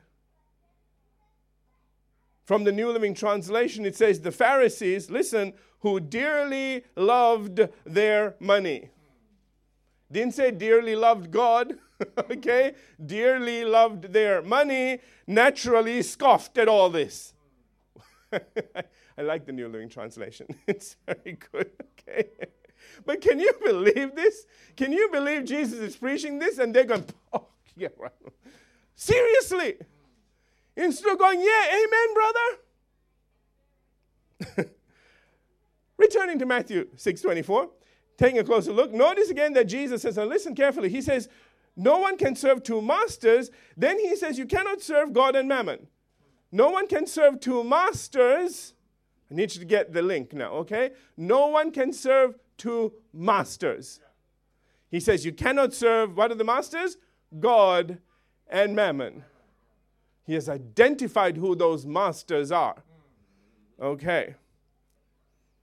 From 2.46 2.64
the 2.66 2.72
New 2.72 2.92
Living 2.92 3.16
Translation, 3.16 3.84
it 3.84 3.96
says, 3.96 4.22
The 4.22 4.32
Pharisees, 4.32 5.10
listen, 5.10 5.54
who 5.80 6.00
dearly 6.00 6.84
loved 6.96 7.62
their 7.84 8.36
money. 8.40 8.92
Didn't 10.12 10.36
say 10.36 10.52
dearly 10.52 10.96
loved 10.96 11.32
God, 11.32 11.80
okay? 12.30 12.76
Dearly 13.04 13.64
loved 13.64 14.14
their 14.14 14.44
money, 14.44 15.00
naturally 15.26 16.04
scoffed 16.04 16.60
at 16.60 16.68
all 16.68 16.92
this. 16.92 17.34
I 19.20 19.22
like 19.24 19.46
the 19.46 19.52
New 19.52 19.68
Living 19.68 19.90
Translation. 19.90 20.48
It's 20.68 20.96
very 21.06 21.38
good, 21.52 21.70
okay? 22.00 22.30
But 23.06 23.20
can 23.20 23.38
you 23.38 23.52
believe 23.62 24.16
this? 24.16 24.46
Can 24.78 24.94
you 24.94 25.10
believe 25.12 25.44
Jesus 25.44 25.80
is 25.80 25.98
preaching 25.98 26.40
this 26.40 26.58
and 26.58 26.74
they're 26.74 26.86
going, 26.86 27.04
oh, 27.34 27.48
yeah, 27.76 27.90
right. 27.98 28.14
Seriously? 28.96 29.76
Instead 30.78 31.12
of 31.12 31.20
going, 31.20 31.42
yeah, 31.42 31.66
amen, 31.68 32.14
brother. 34.56 34.70
Returning 35.98 36.40
to 36.40 36.46
Matthew 36.46 36.88
6:24, 36.96 37.70
taking 38.18 38.40
a 38.40 38.44
closer 38.46 38.72
look, 38.72 38.94
notice 38.94 39.30
again 39.30 39.52
that 39.54 39.66
Jesus 39.66 40.02
says, 40.04 40.18
and 40.18 40.30
listen 40.30 40.56
carefully, 40.56 40.88
he 40.88 41.02
says, 41.02 41.28
no 41.76 42.00
one 42.00 42.18
can 42.18 42.38
serve 42.38 42.64
two 42.64 42.82
masters. 42.82 43.52
Then 43.76 44.00
he 44.00 44.16
says, 44.16 44.38
you 44.38 44.46
cannot 44.46 44.82
serve 44.82 45.12
God 45.12 45.36
and 45.36 45.50
mammon. 45.50 45.88
No 46.54 46.70
one 46.70 46.88
can 46.88 47.06
serve 47.06 47.42
two 47.42 47.66
masters. 47.66 48.74
I 49.32 49.36
need 49.36 49.54
you 49.54 49.60
to 49.60 49.66
get 49.66 49.94
the 49.94 50.02
link 50.02 50.34
now, 50.34 50.52
okay? 50.54 50.92
No 51.16 51.48
one 51.48 51.72
can 51.72 51.94
serve 51.94 52.36
two 52.58 52.94
masters. 53.14 54.00
He 54.90 55.00
says, 55.00 55.26
you 55.26 55.32
cannot 55.32 55.74
serve, 55.74 56.18
what 56.18 56.32
are 56.32 56.36
the 56.36 56.44
masters? 56.44 56.98
God 57.40 58.00
and 58.48 58.76
mammon. 58.76 59.24
He 60.26 60.34
has 60.34 60.50
identified 60.50 61.38
who 61.38 61.56
those 61.56 61.86
masters 61.86 62.52
are. 62.52 62.84
Okay. 63.82 64.36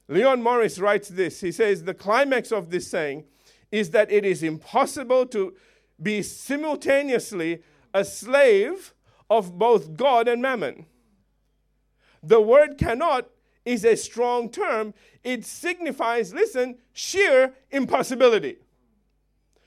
Leon 0.08 0.42
Morris 0.42 0.78
writes 0.78 1.08
this. 1.08 1.40
He 1.40 1.52
says, 1.52 1.84
The 1.84 1.94
climax 1.94 2.52
of 2.52 2.70
this 2.70 2.88
saying 2.88 3.24
is 3.72 3.90
that 3.90 4.10
it 4.10 4.24
is 4.24 4.42
impossible 4.42 5.26
to 5.26 5.54
be 6.00 6.22
simultaneously 6.22 7.62
a 7.92 8.04
slave 8.04 8.94
of 9.28 9.58
both 9.58 9.96
God 9.96 10.28
and 10.28 10.40
mammon. 10.40 10.86
The 12.22 12.40
word 12.40 12.78
cannot 12.78 13.28
is 13.66 13.84
a 13.84 13.96
strong 13.96 14.48
term. 14.48 14.94
It 15.22 15.44
signifies, 15.44 16.32
listen, 16.32 16.78
sheer 16.94 17.52
impossibility. 17.70 18.56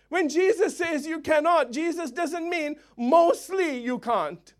When 0.08 0.28
Jesus 0.28 0.76
says 0.76 1.06
you 1.06 1.20
cannot, 1.20 1.72
Jesus 1.72 2.10
doesn't 2.10 2.50
mean 2.50 2.78
mostly 2.98 3.80
you 3.80 4.00
can't 4.00 4.54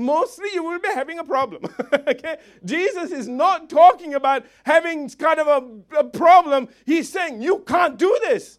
mostly 0.00 0.48
you 0.54 0.64
will 0.64 0.80
be 0.80 0.88
having 0.88 1.18
a 1.18 1.24
problem. 1.24 1.62
okay? 1.92 2.38
Jesus 2.64 3.10
is 3.12 3.28
not 3.28 3.70
talking 3.70 4.14
about 4.14 4.46
having 4.64 5.08
kind 5.10 5.38
of 5.38 5.46
a, 5.46 5.98
a, 5.98 6.04
problem. 6.04 6.68
He's 6.86 7.10
saying, 7.10 7.42
You 7.42 7.60
can't 7.60 7.98
do 7.98 8.18
this. 8.22 8.58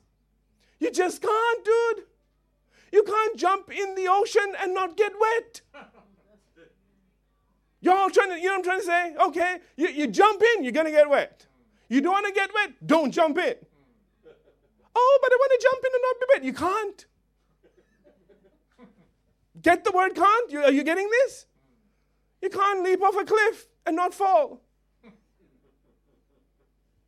You 0.80 0.92
just 0.92 1.22
can't, 1.22 1.66
dude. 1.66 2.06
You 2.92 3.04
can't 3.04 3.38
jump 3.38 3.72
in 3.72 3.96
the 3.96 4.08
ocean 4.10 4.54
and 4.60 4.74
not 4.74 4.98
get 4.98 5.14
wet. 5.20 5.62
Y'all 7.82 8.10
trying 8.12 8.30
to, 8.30 8.40
you 8.40 8.46
know 8.46 8.52
what 8.52 8.58
I'm 8.60 8.64
trying 8.64 8.80
to 8.80 8.86
say? 8.86 9.16
Okay, 9.28 9.58
you, 9.76 9.90
you 9.90 10.08
jump 10.08 10.42
in, 10.56 10.64
you're 10.64 10.72
going 10.72 10.86
to 10.86 10.92
get 10.92 11.10
wet. 11.10 11.48
You 11.90 12.00
don't 12.00 12.14
want 12.14 12.28
to 12.28 12.32
get 12.32 12.52
wet, 12.54 12.74
don't 12.86 13.12
jump 13.12 13.38
in. 13.38 13.56
Oh, 14.96 15.20
but 15.22 15.32
I 15.32 15.36
want 15.36 15.52
to 15.60 15.68
jump 15.70 15.84
in 15.86 15.92
and 15.94 16.04
not 16.04 16.20
be 16.20 16.26
wet. 16.34 16.44
You 16.44 16.54
can't. 16.54 17.06
Get 19.62 19.84
the 19.84 19.92
word 19.92 20.16
can't? 20.16 20.52
You, 20.52 20.64
are 20.64 20.72
you 20.72 20.84
getting 20.84 21.10
this? 21.10 21.46
You 22.42 22.50
can't 22.50 22.84
leap 22.84 23.02
off 23.02 23.16
a 23.16 23.24
cliff 23.24 23.68
and 23.86 23.96
not 23.96 24.14
fall. 24.14 24.62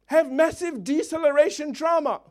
Have 0.08 0.32
massive 0.32 0.84
deceleration 0.84 1.74
trauma 1.74 2.22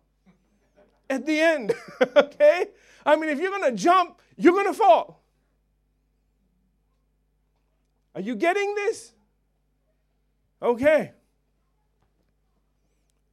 at 1.11 1.26
the 1.26 1.40
end. 1.40 1.72
okay? 2.16 2.66
I 3.04 3.16
mean, 3.16 3.30
if 3.30 3.40
you're 3.40 3.50
going 3.50 3.70
to 3.70 3.76
jump, 3.76 4.20
you're 4.37 4.52
going 4.52 4.66
to 4.66 4.75
fall. 4.75 5.22
Are 8.14 8.21
you 8.21 8.35
getting 8.37 8.75
this? 8.75 9.12
Okay. 10.61 11.12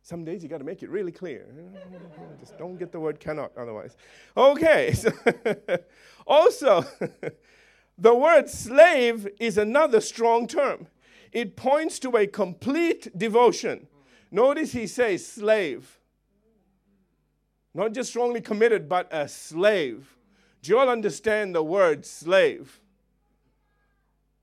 Some 0.01 0.25
days 0.25 0.41
you 0.41 0.50
got 0.50 0.57
to 0.57 0.63
make 0.63 0.81
it 0.81 0.89
really 0.89 1.12
clear. 1.12 1.45
Just 2.39 2.57
don't 2.57 2.77
get 2.77 2.91
the 2.91 3.00
word 3.00 3.19
cannot 3.19 3.51
otherwise. 3.55 3.95
Okay. 4.36 4.95
also, 6.27 6.83
the 7.98 8.15
word 8.15 8.50
slave 8.50 9.27
is 9.39 9.57
another 9.57 10.01
strong 10.01 10.48
term. 10.48 10.88
It 11.31 11.55
points 11.55 12.00
to 12.00 12.17
a 12.17 12.25
complete 12.25 13.15
devotion. 13.17 13.88
Notice 14.31 14.71
he 14.71 14.88
says 14.88 15.27
slave. 15.27 16.00
Not 17.74 17.93
just 17.93 18.09
strongly 18.09 18.41
committed, 18.41 18.89
but 18.89 19.07
a 19.13 19.27
slave. 19.27 20.17
Do 20.62 20.71
you 20.71 20.79
all 20.79 20.89
understand 20.89 21.53
the 21.53 21.63
word 21.63 22.05
slave? 22.05 22.81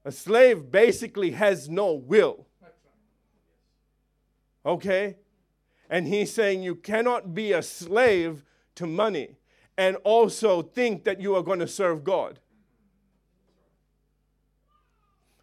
A 0.07 0.13
slave 0.13 0.71
basically 0.71 1.33
has 1.33 1.69
no 1.69 1.93
will. 1.93 2.47
Okay? 4.65 5.17
And 5.91 6.07
he's 6.07 6.33
saying 6.33 6.63
you 6.63 6.77
cannot 6.77 7.35
be 7.35 7.51
a 7.51 7.61
slave 7.61 8.45
to 8.77 8.87
money 8.87 9.35
and 9.77 9.97
also 10.05 10.63
think 10.63 11.03
that 11.05 11.21
you 11.21 11.35
are 11.35 11.43
going 11.43 11.59
to 11.59 11.67
serve 11.67 12.05
God. 12.05 12.39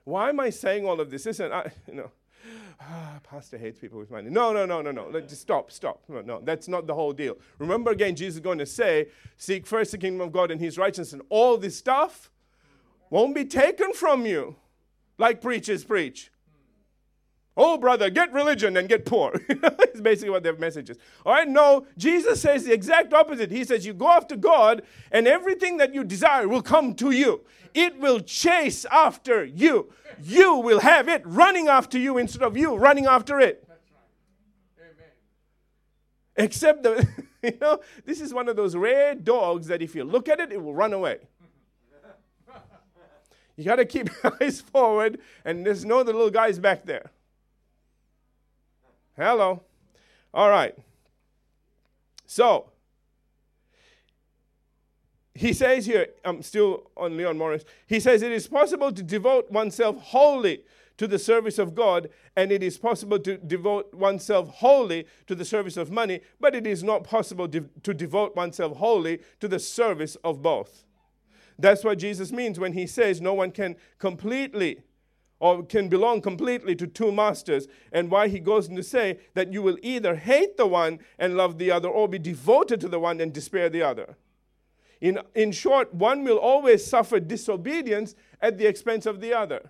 Why 0.06 0.30
am 0.30 0.40
I 0.40 0.50
saying 0.50 0.86
all 0.88 1.02
of 1.02 1.12
this? 1.12 1.26
Listen, 1.26 1.52
I, 1.52 1.70
you 1.86 1.96
know, 1.96 2.12
ah, 2.80 3.20
pastor 3.22 3.58
hates 3.58 3.80
people 3.80 4.00
with 4.00 4.12
money. 4.12 4.30
No, 4.30 4.54
no, 4.54 4.66
no, 4.66 4.82
no, 4.82 4.92
no. 4.92 5.10
Let's 5.12 5.28
just 5.28 5.42
stop, 5.42 5.74
stop. 5.74 6.04
No, 6.08 6.22
no, 6.22 6.40
that's 6.42 6.70
not 6.70 6.88
the 6.88 6.94
whole 6.94 7.12
deal. 7.12 7.38
Remember 7.60 7.92
again, 7.92 8.16
Jesus 8.16 8.36
is 8.36 8.40
going 8.40 8.60
to 8.60 8.66
say, 8.66 9.10
seek 9.36 9.68
first 9.68 9.92
the 9.92 9.98
kingdom 9.98 10.22
of 10.26 10.32
God 10.32 10.52
and 10.52 10.62
his 10.62 10.78
righteousness, 10.78 11.12
and 11.12 11.22
all 11.28 11.58
this 11.58 11.78
stuff 11.78 12.30
won't 13.14 13.36
be 13.36 13.46
taken 13.46 13.94
from 13.94 14.26
you 14.26 14.56
like 15.20 15.40
preachers 15.40 15.84
preach. 15.84 16.32
Oh, 17.56 17.78
brother, 17.78 18.10
get 18.10 18.34
religion 18.34 18.76
and 18.76 18.90
get 18.90 19.06
poor. 19.06 19.40
it's 19.50 20.02
basically 20.02 20.32
what 20.32 20.42
their 20.42 20.58
message 20.58 20.90
is. 20.90 20.98
All 21.24 21.34
right, 21.34 21.48
no, 21.48 21.86
Jesus 21.96 22.42
says 22.42 22.64
the 22.64 22.74
exact 22.74 23.14
opposite. 23.14 23.52
He 23.52 23.66
says, 23.66 23.86
You 23.86 23.94
go 23.94 24.10
after 24.10 24.36
God, 24.36 24.82
and 25.12 25.28
everything 25.28 25.78
that 25.78 25.94
you 25.94 26.04
desire 26.04 26.48
will 26.48 26.64
come 26.64 26.96
to 26.96 27.12
you. 27.12 27.42
It 27.76 28.00
will 28.00 28.20
chase 28.20 28.84
after 28.86 29.46
you. 29.46 29.94
You 30.20 30.56
will 30.56 30.80
have 30.80 31.08
it 31.08 31.22
running 31.24 31.68
after 31.68 32.00
you 32.00 32.18
instead 32.18 32.42
of 32.42 32.58
you 32.58 32.76
running 32.76 33.06
after 33.06 33.40
it. 33.40 33.70
Except 36.36 36.82
the, 36.82 37.08
you 37.44 37.60
know, 37.62 37.80
this 38.06 38.22
is 38.22 38.34
one 38.34 38.50
of 38.50 38.56
those 38.56 38.76
rare 38.76 39.14
dogs 39.14 39.68
that 39.68 39.84
if 39.84 39.94
you 39.94 40.04
look 40.04 40.28
at 40.28 40.40
it, 40.40 40.52
it 40.52 40.64
will 40.64 40.74
run 40.74 40.94
away. 40.94 41.20
You 43.56 43.64
got 43.66 43.76
to 43.76 43.86
keep 43.86 44.10
your 44.24 44.38
eyes 44.42 44.62
forward, 44.62 45.20
and 45.46 45.66
there's 45.66 45.86
no 45.86 46.04
the 46.04 46.12
little 46.14 46.30
guys 46.30 46.60
back 46.60 46.86
there. 46.86 47.12
Hello. 49.16 49.62
All 50.34 50.50
right. 50.50 50.76
So, 52.26 52.72
he 55.36 55.54
says 55.54 55.86
here, 55.86 56.08
I'm 56.26 56.42
still 56.42 56.90
on 56.98 57.18
Leon 57.18 57.38
Morris, 57.38 57.64
he 57.88 58.00
says 58.00 58.22
it 58.22 58.32
is 58.32 58.48
possible 58.48 58.92
to 58.92 59.04
devote 59.04 59.52
oneself 59.52 59.98
wholly 59.98 60.64
to 60.98 61.08
the 61.08 61.18
service 61.18 61.58
of 61.58 61.74
God, 61.74 62.10
and 62.36 62.52
it 62.52 62.62
is 62.62 62.78
possible 62.78 63.20
to 63.20 63.38
devote 63.38 63.94
oneself 63.94 64.50
wholly 64.50 65.08
to 65.28 65.36
the 65.36 65.46
service 65.46 65.76
of 65.76 65.92
money, 65.92 66.22
but 66.40 66.54
it 66.54 66.68
is 66.68 66.84
not 66.84 67.04
possible 67.04 67.48
to 67.48 67.94
devote 67.94 68.36
oneself 68.36 68.78
wholly 68.78 69.20
to 69.40 69.48
the 69.48 69.60
service 69.60 70.16
of 70.24 70.42
both. 70.42 70.84
That's 71.58 71.84
what 71.84 72.00
Jesus 72.00 72.32
means 72.32 72.60
when 72.60 72.74
he 72.74 72.88
says 72.88 73.22
no 73.22 73.34
one 73.34 73.52
can 73.52 73.76
completely 74.00 74.82
or 75.40 75.62
can 75.62 75.90
belong 75.90 76.22
completely 76.22 76.74
to 76.74 76.88
two 76.88 77.12
masters, 77.12 77.68
and 77.92 78.10
why 78.10 78.30
he 78.30 78.40
goes 78.40 78.70
on 78.70 78.78
to 78.78 78.84
say 78.84 79.20
that 79.34 79.52
you 79.52 79.62
will 79.62 79.78
either 79.82 80.16
hate 80.16 80.56
the 80.56 80.66
one 80.66 81.00
and 81.20 81.36
love 81.36 81.58
the 81.58 81.70
other, 81.70 81.90
or 81.90 82.08
be 82.08 82.18
devoted 82.18 82.80
to 82.80 82.88
the 82.88 82.98
one 82.98 83.20
and 83.20 83.34
despair 83.34 83.70
the 83.70 83.82
other. 83.82 84.16
In, 85.02 85.20
in 85.36 85.52
short, 85.52 85.94
one 85.94 86.24
will 86.24 86.38
always 86.38 86.86
suffer 86.86 87.20
disobedience 87.20 88.16
at 88.42 88.58
the 88.58 88.66
expense 88.66 89.06
of 89.06 89.20
the 89.20 89.34
other. 89.34 89.70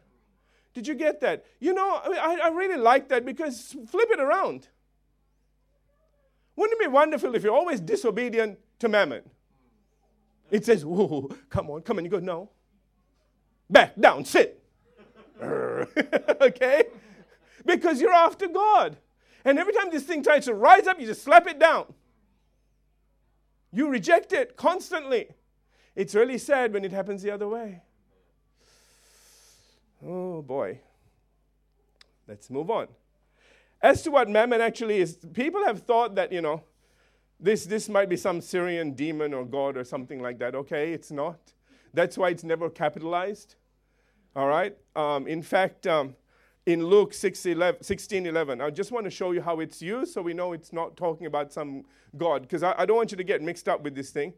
Did 0.76 0.88
you 0.88 0.94
get 0.94 1.22
that? 1.22 1.44
You 1.60 1.74
know, 1.74 2.02
I, 2.06 2.40
I 2.44 2.50
really 2.50 2.78
like 2.78 3.10
that 3.10 3.26
because 3.26 3.76
flip 3.90 4.10
it 4.12 4.20
around. 4.20 4.68
Wouldn't 6.56 6.80
it 6.80 6.86
be 6.86 6.88
wonderful 6.88 7.34
if 7.34 7.44
you're 7.44 7.56
always 7.56 7.80
disobedient 7.80 8.60
to 8.78 8.90
mammon? 8.90 9.24
It 10.54 10.64
says, 10.64 10.86
Whoa, 10.86 11.36
come 11.50 11.72
on, 11.72 11.82
come 11.82 11.98
on. 11.98 12.06
You 12.06 12.12
go, 12.12 12.20
no. 12.20 12.52
Back 13.68 14.00
down, 14.00 14.24
sit. 14.24 14.64
okay? 15.42 16.84
Because 17.66 18.00
you're 18.00 18.14
after 18.14 18.48
God. 18.48 18.98
And 19.44 19.58
every 19.58 19.74
time 19.74 19.90
this 19.90 20.04
thing 20.04 20.22
tries 20.22 20.46
to 20.46 20.54
rise 20.54 20.86
up, 20.86 21.00
you 21.00 21.08
just 21.08 21.24
slap 21.24 21.48
it 21.48 21.58
down. 21.58 21.92
You 23.72 23.90
reject 23.90 24.32
it 24.32 24.56
constantly. 24.56 25.30
It's 25.96 26.14
really 26.14 26.38
sad 26.38 26.72
when 26.72 26.86
it 26.86 26.92
happens 26.92 27.24
the 27.24 27.32
other 27.32 27.48
way. 27.48 27.82
Oh 30.06 30.44
boy. 30.44 30.82
Let's 32.28 32.52
move 32.52 32.70
on. 32.70 32.90
As 33.82 34.04
to 34.04 34.12
what 34.12 34.30
mammon 34.30 34.62
actually 34.62 35.00
is, 35.00 35.18
people 35.34 35.66
have 35.66 35.82
thought 35.82 36.14
that, 36.14 36.32
you 36.32 36.42
know, 36.42 36.62
This, 37.44 37.66
this 37.66 37.90
might 37.90 38.08
be 38.08 38.16
some 38.16 38.40
Syrian 38.40 38.94
demon 38.94 39.34
or 39.34 39.44
god 39.44 39.76
or 39.76 39.84
something 39.84 40.22
like 40.22 40.40
that. 40.40 40.56
Okay, 40.56 40.94
it's 40.94 41.12
not. 41.12 41.52
That's 41.94 42.18
why 42.18 42.30
it's 42.30 42.46
never 42.46 42.70
capitalized. 42.70 43.56
All 44.34 44.48
right? 44.48 44.78
Um, 44.96 45.28
in 45.28 45.42
fact, 45.44 45.86
um, 45.86 46.16
in 46.66 46.86
Luke 46.86 47.14
16 47.14 47.62
11, 47.62 48.62
I 48.62 48.70
just 48.70 48.94
want 48.94 49.04
to 49.04 49.10
show 49.10 49.34
you 49.34 49.42
how 49.42 49.60
it's 49.60 49.82
used 49.82 50.14
so 50.14 50.22
we 50.22 50.34
know 50.34 50.54
it's 50.54 50.72
not 50.72 50.96
talking 50.96 51.28
about 51.28 51.52
some 51.52 51.84
God, 52.16 52.44
because 52.44 52.64
I, 52.64 52.76
I, 52.78 52.86
don't 52.86 52.96
want 52.96 53.12
you 53.12 53.18
to 53.18 53.26
get 53.26 53.42
mixed 53.42 53.68
up 53.68 53.84
with 53.84 53.94
this 53.94 54.12
thing. 54.12 54.34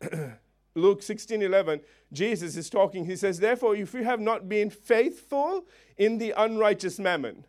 Luke 0.76 1.02
16 1.02 1.42
11, 1.42 1.80
Jesus 2.12 2.56
is 2.56 2.70
talking. 2.70 3.06
He 3.06 3.16
says, 3.16 3.40
Therefore, 3.40 3.74
if 3.74 3.92
you 3.92 4.04
have 4.04 4.20
not 4.20 4.48
been 4.48 4.70
faithful 4.70 5.66
in 5.96 6.18
the 6.18 6.32
unrighteous 6.36 7.00
mammon, 7.00 7.44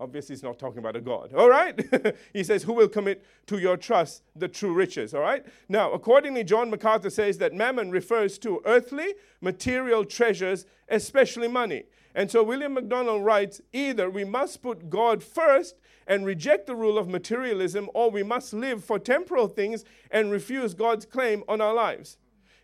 Obviously, 0.00 0.34
he's 0.34 0.42
not 0.42 0.58
talking 0.58 0.78
about 0.78 0.96
a 0.96 1.00
God. 1.00 1.34
All 1.34 1.48
right? 1.48 1.78
he 2.32 2.42
says, 2.42 2.62
Who 2.62 2.72
will 2.72 2.88
commit 2.88 3.22
to 3.46 3.58
your 3.58 3.76
trust 3.76 4.22
the 4.34 4.48
true 4.48 4.72
riches? 4.72 5.12
All 5.12 5.20
right? 5.20 5.44
Now, 5.68 5.92
accordingly, 5.92 6.42
John 6.42 6.70
MacArthur 6.70 7.10
says 7.10 7.36
that 7.38 7.52
mammon 7.52 7.90
refers 7.90 8.38
to 8.38 8.62
earthly, 8.64 9.14
material 9.40 10.06
treasures, 10.06 10.64
especially 10.88 11.48
money. 11.48 11.84
And 12.14 12.30
so 12.30 12.42
William 12.42 12.74
MacDonald 12.74 13.24
writes 13.24 13.60
either 13.72 14.10
we 14.10 14.24
must 14.24 14.62
put 14.62 14.90
God 14.90 15.22
first 15.22 15.76
and 16.06 16.26
reject 16.26 16.66
the 16.66 16.74
rule 16.74 16.98
of 16.98 17.08
materialism, 17.08 17.88
or 17.94 18.10
we 18.10 18.22
must 18.22 18.52
live 18.52 18.82
for 18.82 18.98
temporal 18.98 19.46
things 19.46 19.84
and 20.10 20.32
refuse 20.32 20.74
God's 20.74 21.04
claim 21.04 21.44
on 21.46 21.60
our 21.60 21.74
lives. 21.74 22.16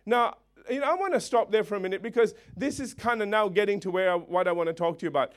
Now, 0.05 0.37
you 0.69 0.81
know, 0.81 0.87
I 0.87 0.95
want 0.95 1.13
to 1.13 1.21
stop 1.21 1.51
there 1.51 1.63
for 1.63 1.75
a 1.75 1.79
minute 1.79 2.01
because 2.01 2.33
this 2.55 2.79
is 2.79 2.93
kind 2.93 3.21
of 3.21 3.29
now 3.29 3.47
getting 3.47 3.79
to 3.81 3.91
where 3.91 4.11
I, 4.11 4.15
what 4.15 4.47
I 4.47 4.51
want 4.51 4.67
to 4.67 4.73
talk 4.73 4.99
to 4.99 5.05
you 5.05 5.09
about 5.09 5.31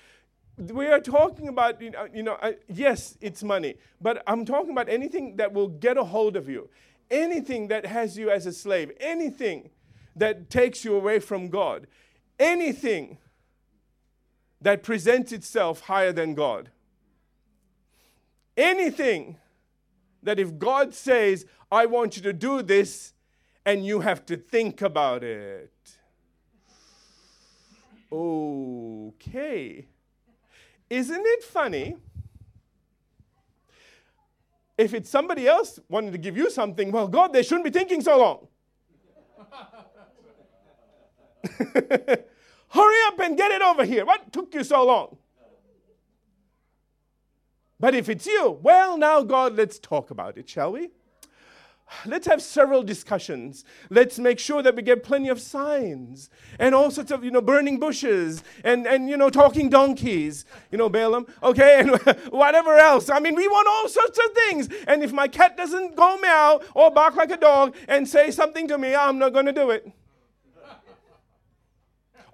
we 0.61 0.87
are 0.87 1.01
talking 1.01 1.49
about, 1.49 1.81
you 1.81 1.91
know, 1.91 2.07
you 2.13 2.23
know 2.23 2.39
yes, 2.69 3.17
it's 3.21 3.43
money, 3.43 3.77
but 4.01 4.23
I'm 4.27 4.45
talking 4.45 4.71
about 4.71 4.89
anything 4.89 5.37
that 5.37 5.53
will 5.53 5.69
get 5.69 5.97
a 5.97 6.05
hold 6.05 6.37
of 6.37 6.49
you, 6.49 6.69
anything 7.11 7.69
that 7.69 7.87
has 7.87 8.19
you 8.19 8.31
as 8.31 8.47
a 8.47 8.53
slave, 8.53 8.93
anything 9.01 9.71
that 10.17 10.51
takes 10.51 10.85
you 10.85 10.95
away 10.95 11.19
from 11.19 11.49
God, 11.49 11.87
anything 12.39 13.19
that 14.61 14.83
presents 14.83 15.33
itself 15.33 15.81
higher 15.81 16.13
than 16.13 16.35
God. 16.35 16.71
Anything 18.57 19.39
that 20.23 20.39
if 20.39 20.59
God 20.59 20.93
says, 20.93 21.47
I 21.73 21.87
want 21.87 22.17
you 22.17 22.23
to 22.23 22.33
do 22.33 22.63
this, 22.63 23.15
and 23.65 23.85
you 23.85 24.01
have 24.01 24.27
to 24.27 24.37
think 24.37 24.83
about 24.83 25.23
it. 25.23 25.73
Okay. 28.13 29.87
Isn't 30.91 31.25
it 31.25 31.45
funny? 31.45 31.97
If 34.77 34.93
it's 34.93 35.09
somebody 35.09 35.47
else 35.47 35.79
wanting 35.89 36.11
to 36.13 36.19
give 36.19 36.37
you 36.37 36.51
something, 36.51 36.91
well, 36.91 37.07
God, 37.07 37.33
they 37.33 37.43
shouldn't 37.45 37.65
be 37.65 37.71
thinking 37.71 38.01
so 38.01 38.19
long. 38.19 38.49
Hurry 42.69 42.97
up 43.07 43.19
and 43.21 43.37
get 43.37 43.53
it 43.53 43.63
over 43.63 43.85
here. 43.85 44.05
What 44.05 44.33
took 44.33 44.53
you 44.55 44.65
so 44.65 44.85
long? 44.85 45.17
But 47.79 47.95
if 47.95 48.09
it's 48.09 48.27
you, 48.27 48.59
well, 48.63 48.99
now, 48.99 49.23
God, 49.23 49.57
let's 49.57 49.79
talk 49.79 50.11
about 50.11 50.37
it, 50.37 50.49
shall 50.49 50.73
we? 50.73 50.91
Let's 52.07 52.27
have 52.27 52.43
several 52.43 52.83
discussions. 52.83 53.65
Let's 53.91 54.19
make 54.19 54.39
sure 54.39 54.63
that 54.63 54.77
we 54.77 54.83
get 54.83 55.03
plenty 55.03 55.29
of 55.29 55.41
signs 55.41 56.31
and 56.59 56.75
all 56.75 56.91
sorts 56.91 57.11
of, 57.11 57.25
you 57.25 57.31
know, 57.31 57.41
burning 57.41 57.79
bushes 57.79 58.43
and, 58.65 58.87
and 58.87 59.09
you 59.09 59.17
know, 59.17 59.31
talking 59.31 59.69
donkeys, 59.69 60.45
you 60.71 60.79
know, 60.79 60.89
Balaam, 60.89 61.27
okay, 61.43 61.81
and 61.81 61.91
whatever 62.31 62.77
else. 62.77 63.11
I 63.11 63.21
mean, 63.21 63.35
we 63.35 63.49
want 63.49 63.69
all 63.69 63.89
sorts 63.89 64.19
of 64.19 64.33
things. 64.35 64.69
And 64.87 65.03
if 65.03 65.13
my 65.13 65.29
cat 65.29 65.57
doesn't 65.57 65.97
go 65.97 66.17
meow 66.19 66.61
or 66.75 66.91
bark 66.91 67.17
like 67.17 67.31
a 67.31 67.37
dog 67.37 67.75
and 67.89 68.09
say 68.09 68.31
something 68.31 68.69
to 68.69 68.79
me, 68.79 68.95
I'm 68.95 69.19
not 69.19 69.33
going 69.33 69.47
to 69.47 69.53
do 69.53 69.71
it. 69.71 69.91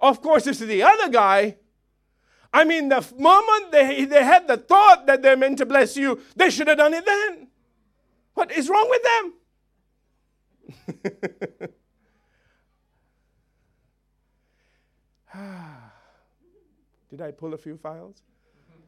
of 0.01 0.21
course, 0.21 0.47
if 0.47 0.59
the 0.59 0.83
other 0.83 1.09
guy, 1.09 1.57
I 2.53 2.63
mean, 2.63 2.89
the 2.89 3.05
moment 3.17 3.71
they, 3.71 4.05
they 4.05 4.23
had 4.23 4.47
the 4.47 4.57
thought 4.57 5.05
that 5.07 5.21
they're 5.21 5.37
meant 5.37 5.57
to 5.59 5.65
bless 5.65 5.97
you, 5.97 6.21
they 6.35 6.49
should 6.49 6.67
have 6.67 6.77
done 6.77 6.93
it 6.93 7.05
then. 7.05 7.47
What 8.33 8.51
is 8.51 8.69
wrong 8.69 8.87
with 8.89 9.03
them? 9.03 9.33
Did 17.09 17.21
I 17.21 17.31
pull 17.31 17.53
a 17.53 17.57
few 17.57 17.77
files? 17.77 18.23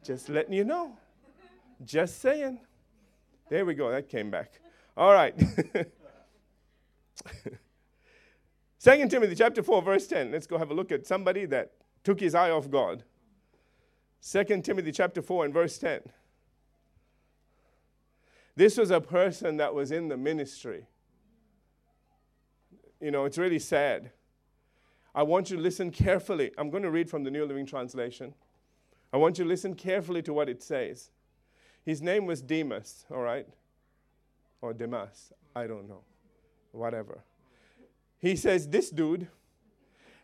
Just 0.04 0.28
letting 0.28 0.52
you 0.52 0.64
know. 0.64 0.96
Just 1.84 2.20
saying. 2.20 2.58
There 3.48 3.64
we 3.64 3.74
go. 3.74 3.90
That 3.90 4.08
came 4.08 4.30
back. 4.30 4.60
All 4.96 5.12
right. 5.12 5.34
Second 8.78 9.10
Timothy 9.10 9.34
chapter 9.34 9.62
4, 9.62 9.82
verse 9.82 10.06
10. 10.06 10.32
Let's 10.32 10.46
go 10.46 10.58
have 10.58 10.70
a 10.70 10.74
look 10.74 10.92
at 10.92 11.06
somebody 11.06 11.46
that 11.46 11.72
took 12.02 12.20
his 12.20 12.34
eye 12.34 12.50
off 12.50 12.70
God. 12.70 13.04
Second 14.20 14.64
Timothy 14.64 14.92
chapter 14.92 15.22
4 15.22 15.46
and 15.46 15.54
verse 15.54 15.78
10. 15.78 16.00
This 18.56 18.76
was 18.76 18.90
a 18.90 19.00
person 19.00 19.56
that 19.56 19.74
was 19.74 19.90
in 19.90 20.08
the 20.08 20.16
ministry 20.16 20.86
you 23.00 23.10
know, 23.10 23.24
it's 23.24 23.38
really 23.38 23.58
sad. 23.58 24.10
I 25.14 25.22
want 25.22 25.50
you 25.50 25.56
to 25.56 25.62
listen 25.62 25.90
carefully. 25.90 26.52
I'm 26.56 26.70
going 26.70 26.82
to 26.82 26.90
read 26.90 27.10
from 27.10 27.24
the 27.24 27.30
New 27.30 27.44
Living 27.44 27.66
Translation. 27.66 28.34
I 29.12 29.16
want 29.16 29.38
you 29.38 29.44
to 29.44 29.48
listen 29.48 29.74
carefully 29.74 30.22
to 30.22 30.32
what 30.32 30.48
it 30.48 30.62
says. 30.62 31.10
His 31.84 32.00
name 32.00 32.26
was 32.26 32.42
Demas, 32.42 33.06
all 33.10 33.22
right? 33.22 33.46
Or 34.60 34.72
Demas, 34.72 35.32
I 35.56 35.66
don't 35.66 35.88
know. 35.88 36.02
Whatever. 36.72 37.24
He 38.18 38.36
says, 38.36 38.68
This 38.68 38.90
dude, 38.90 39.26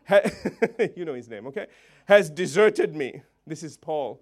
ha- 0.07 0.21
you 0.95 1.03
know 1.03 1.15
his 1.15 1.27
name, 1.27 1.47
okay? 1.47 1.67
Has 2.05 2.29
deserted 2.29 2.95
me. 2.95 3.23
This 3.45 3.63
is 3.63 3.75
Paul. 3.75 4.21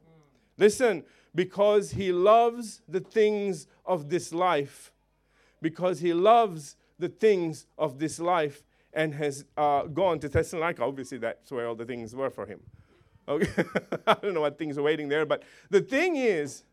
Listen, 0.57 1.03
because 1.35 1.91
he 1.91 2.11
loves 2.11 2.81
the 2.87 3.01
things 3.01 3.67
of 3.85 4.09
this 4.09 4.33
life, 4.33 4.91
because 5.61 5.99
he 5.99 6.13
loves 6.13 6.77
the 6.99 7.09
things 7.09 7.67
of 7.77 7.99
this 7.99 8.19
life 8.19 8.63
and 8.93 9.13
has 9.13 9.45
uh, 9.57 9.83
gone 9.83 10.19
to 10.19 10.29
Thessalonica. 10.29 10.83
Obviously, 10.83 11.17
that's 11.17 11.51
where 11.51 11.67
all 11.67 11.75
the 11.75 11.85
things 11.85 12.15
were 12.15 12.29
for 12.29 12.45
him. 12.45 12.61
Okay? 13.27 13.63
I 14.07 14.13
don't 14.15 14.33
know 14.33 14.41
what 14.41 14.57
things 14.57 14.77
are 14.77 14.83
waiting 14.83 15.09
there, 15.09 15.25
but 15.25 15.43
the 15.69 15.81
thing 15.81 16.15
is, 16.15 16.63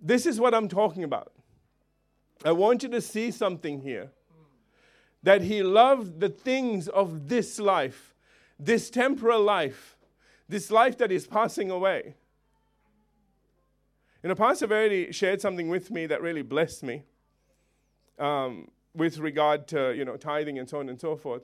this 0.00 0.26
is 0.26 0.40
what 0.40 0.54
I'm 0.54 0.68
talking 0.68 1.04
about. 1.04 1.32
I 2.44 2.52
want 2.52 2.82
you 2.82 2.88
to 2.88 3.00
see 3.00 3.30
something 3.30 3.80
here 3.80 4.10
that 5.22 5.42
he 5.42 5.62
loved 5.62 6.18
the 6.18 6.28
things 6.28 6.88
of 6.88 7.28
this 7.28 7.60
life, 7.60 8.14
this 8.58 8.90
temporal 8.90 9.42
life, 9.42 9.96
this 10.48 10.70
life 10.70 10.98
that 10.98 11.12
is 11.12 11.26
passing 11.26 11.70
away. 11.70 12.16
You 14.22 14.28
know, 14.28 14.34
Pastor 14.34 14.66
Verity 14.66 15.12
shared 15.12 15.40
something 15.40 15.68
with 15.68 15.90
me 15.90 16.06
that 16.06 16.22
really 16.22 16.42
blessed 16.42 16.82
me. 16.82 17.02
Um, 18.18 18.68
with 18.94 19.18
regard 19.18 19.66
to 19.68 19.94
you 19.94 20.04
know 20.04 20.16
tithing 20.16 20.58
and 20.58 20.68
so 20.68 20.80
on 20.80 20.88
and 20.88 21.00
so 21.00 21.16
forth. 21.16 21.42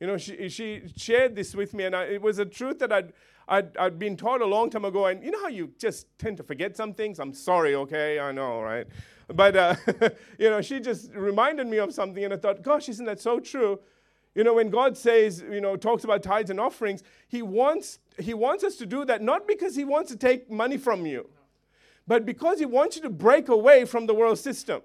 You 0.00 0.06
know, 0.06 0.18
she, 0.18 0.48
she 0.50 0.82
shared 0.94 1.34
this 1.34 1.54
with 1.54 1.72
me, 1.72 1.84
and 1.84 1.96
I, 1.96 2.04
it 2.04 2.22
was 2.22 2.38
a 2.38 2.44
truth 2.44 2.80
that 2.80 2.92
I'd, 2.92 3.14
I'd, 3.48 3.74
I'd 3.78 3.98
been 3.98 4.16
taught 4.16 4.42
a 4.42 4.46
long 4.46 4.68
time 4.68 4.84
ago. 4.84 5.06
And 5.06 5.24
you 5.24 5.30
know 5.30 5.40
how 5.40 5.48
you 5.48 5.72
just 5.78 6.06
tend 6.18 6.36
to 6.36 6.42
forget 6.42 6.76
some 6.76 6.92
things? 6.92 7.18
I'm 7.18 7.32
sorry, 7.32 7.74
okay? 7.74 8.20
I 8.20 8.30
know, 8.30 8.60
right? 8.60 8.86
But, 9.28 9.56
uh, 9.56 9.76
you 10.38 10.50
know, 10.50 10.60
she 10.60 10.80
just 10.80 11.12
reminded 11.14 11.66
me 11.66 11.78
of 11.78 11.94
something, 11.94 12.22
and 12.22 12.34
I 12.34 12.36
thought, 12.36 12.62
gosh, 12.62 12.90
isn't 12.90 13.06
that 13.06 13.20
so 13.20 13.40
true? 13.40 13.80
You 14.34 14.44
know, 14.44 14.52
when 14.52 14.68
God 14.68 14.98
says, 14.98 15.42
you 15.50 15.62
know, 15.62 15.76
talks 15.76 16.04
about 16.04 16.22
tithes 16.22 16.50
and 16.50 16.60
offerings, 16.60 17.02
He 17.26 17.40
wants, 17.40 17.98
he 18.18 18.34
wants 18.34 18.64
us 18.64 18.76
to 18.76 18.86
do 18.86 19.06
that 19.06 19.22
not 19.22 19.48
because 19.48 19.74
He 19.74 19.84
wants 19.84 20.10
to 20.10 20.16
take 20.18 20.50
money 20.50 20.76
from 20.76 21.06
you, 21.06 21.26
but 22.06 22.26
because 22.26 22.58
He 22.58 22.66
wants 22.66 22.96
you 22.96 23.02
to 23.02 23.10
break 23.10 23.48
away 23.48 23.86
from 23.86 24.04
the 24.04 24.12
world 24.12 24.38
system. 24.38 24.82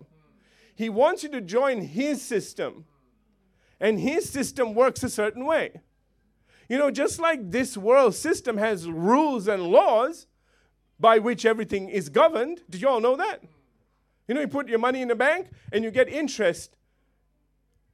He 0.75 0.89
wants 0.89 1.23
you 1.23 1.29
to 1.29 1.41
join 1.41 1.81
His 1.81 2.21
system. 2.21 2.85
And 3.79 3.99
His 3.99 4.29
system 4.29 4.73
works 4.73 5.03
a 5.03 5.09
certain 5.09 5.45
way. 5.45 5.81
You 6.69 6.77
know, 6.77 6.91
just 6.91 7.19
like 7.19 7.51
this 7.51 7.75
world 7.75 8.15
system 8.15 8.57
has 8.57 8.87
rules 8.89 9.47
and 9.47 9.63
laws 9.63 10.27
by 10.99 11.19
which 11.19 11.45
everything 11.45 11.89
is 11.89 12.09
governed. 12.09 12.61
Did 12.69 12.81
you 12.81 12.87
all 12.87 13.01
know 13.01 13.17
that? 13.17 13.43
You 14.27 14.35
know, 14.35 14.41
you 14.41 14.47
put 14.47 14.69
your 14.69 14.79
money 14.79 15.01
in 15.01 15.09
the 15.09 15.15
bank 15.15 15.49
and 15.73 15.83
you 15.83 15.91
get 15.91 16.07
interest. 16.07 16.77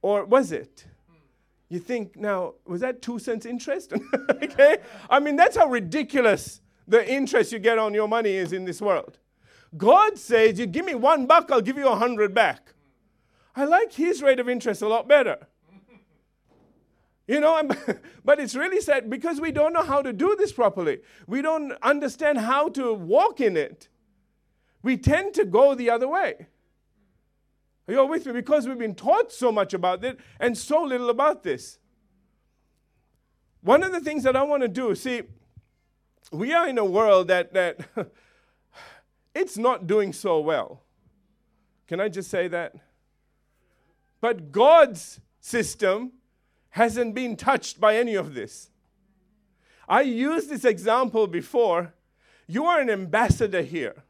Or 0.02 0.24
was 0.24 0.52
it? 0.52 0.84
You 1.68 1.80
think, 1.80 2.16
now, 2.16 2.54
was 2.64 2.80
that 2.82 3.02
two 3.02 3.18
cents 3.18 3.44
interest? 3.44 3.92
okay? 4.30 4.78
I 5.10 5.20
mean, 5.20 5.36
that's 5.36 5.56
how 5.56 5.66
ridiculous 5.66 6.60
the 6.86 7.06
interest 7.10 7.52
you 7.52 7.58
get 7.58 7.78
on 7.78 7.92
your 7.94 8.08
money 8.08 8.30
is 8.30 8.52
in 8.52 8.64
this 8.64 8.80
world. 8.80 9.18
God 9.76 10.18
says, 10.18 10.58
You 10.58 10.66
give 10.66 10.84
me 10.84 10.94
one 10.94 11.26
buck, 11.26 11.50
I'll 11.50 11.60
give 11.60 11.76
you 11.76 11.88
a 11.88 11.96
hundred 11.96 12.34
back. 12.34 12.74
I 13.54 13.64
like 13.64 13.92
his 13.92 14.22
rate 14.22 14.40
of 14.40 14.48
interest 14.48 14.82
a 14.82 14.88
lot 14.88 15.08
better. 15.08 15.48
You 17.26 17.40
know, 17.40 17.68
but 18.24 18.40
it's 18.40 18.54
really 18.54 18.80
sad 18.80 19.10
because 19.10 19.40
we 19.40 19.52
don't 19.52 19.74
know 19.74 19.82
how 19.82 20.00
to 20.00 20.12
do 20.12 20.34
this 20.36 20.52
properly. 20.52 21.00
We 21.26 21.42
don't 21.42 21.72
understand 21.82 22.38
how 22.38 22.70
to 22.70 22.94
walk 22.94 23.40
in 23.40 23.56
it. 23.56 23.88
We 24.82 24.96
tend 24.96 25.34
to 25.34 25.44
go 25.44 25.74
the 25.74 25.90
other 25.90 26.08
way. 26.08 26.46
Are 27.86 27.92
you 27.92 28.00
all 28.00 28.08
with 28.08 28.26
me? 28.26 28.32
Because 28.32 28.66
we've 28.66 28.78
been 28.78 28.94
taught 28.94 29.32
so 29.32 29.52
much 29.52 29.74
about 29.74 30.04
it 30.04 30.18
and 30.40 30.56
so 30.56 30.82
little 30.82 31.10
about 31.10 31.42
this. 31.42 31.78
One 33.60 33.82
of 33.82 33.92
the 33.92 34.00
things 34.00 34.22
that 34.22 34.36
I 34.36 34.42
want 34.42 34.62
to 34.62 34.68
do, 34.68 34.94
see, 34.94 35.22
we 36.30 36.52
are 36.52 36.68
in 36.68 36.78
a 36.78 36.84
world 36.84 37.28
that, 37.28 37.52
that 37.54 37.80
it's 39.38 39.56
not 39.56 39.86
doing 39.86 40.12
so 40.12 40.40
well. 40.40 40.82
Can 41.86 42.00
I 42.00 42.08
just 42.08 42.28
say 42.28 42.48
that? 42.48 42.74
But 44.20 44.50
God's 44.50 45.20
system 45.40 46.12
hasn't 46.70 47.14
been 47.14 47.36
touched 47.36 47.80
by 47.80 47.96
any 47.96 48.14
of 48.16 48.34
this. 48.34 48.70
I 49.88 50.02
used 50.02 50.50
this 50.50 50.64
example 50.64 51.26
before. 51.26 51.94
You 52.46 52.66
are 52.66 52.80
an 52.80 52.90
ambassador 52.90 53.62
here. 53.62 54.02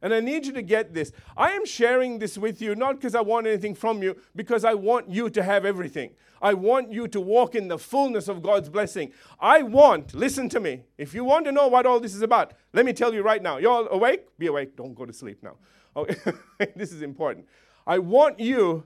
And 0.00 0.14
I 0.14 0.20
need 0.20 0.46
you 0.46 0.52
to 0.52 0.62
get 0.62 0.94
this. 0.94 1.12
I 1.36 1.52
am 1.52 1.66
sharing 1.66 2.18
this 2.18 2.38
with 2.38 2.62
you 2.62 2.74
not 2.74 2.96
because 2.96 3.14
I 3.14 3.20
want 3.20 3.46
anything 3.46 3.74
from 3.74 4.02
you, 4.02 4.16
because 4.36 4.64
I 4.64 4.74
want 4.74 5.10
you 5.10 5.28
to 5.30 5.42
have 5.42 5.64
everything. 5.64 6.10
I 6.40 6.54
want 6.54 6.92
you 6.92 7.08
to 7.08 7.20
walk 7.20 7.54
in 7.54 7.68
the 7.68 7.78
fullness 7.78 8.28
of 8.28 8.42
God's 8.42 8.68
blessing. 8.68 9.12
I 9.40 9.62
want, 9.62 10.14
listen 10.14 10.48
to 10.50 10.60
me, 10.60 10.82
if 10.96 11.14
you 11.14 11.24
want 11.24 11.46
to 11.46 11.52
know 11.52 11.66
what 11.66 11.84
all 11.84 11.98
this 11.98 12.14
is 12.14 12.22
about, 12.22 12.52
let 12.72 12.86
me 12.86 12.92
tell 12.92 13.12
you 13.12 13.22
right 13.22 13.42
now. 13.42 13.58
You 13.58 13.70
all 13.70 13.88
awake? 13.88 14.26
Be 14.38 14.46
awake. 14.46 14.76
Don't 14.76 14.94
go 14.94 15.04
to 15.04 15.12
sleep 15.12 15.42
now. 15.42 15.56
Okay. 15.96 16.16
Oh, 16.26 16.66
this 16.76 16.92
is 16.92 17.02
important. 17.02 17.46
I 17.86 17.98
want 17.98 18.38
you 18.38 18.84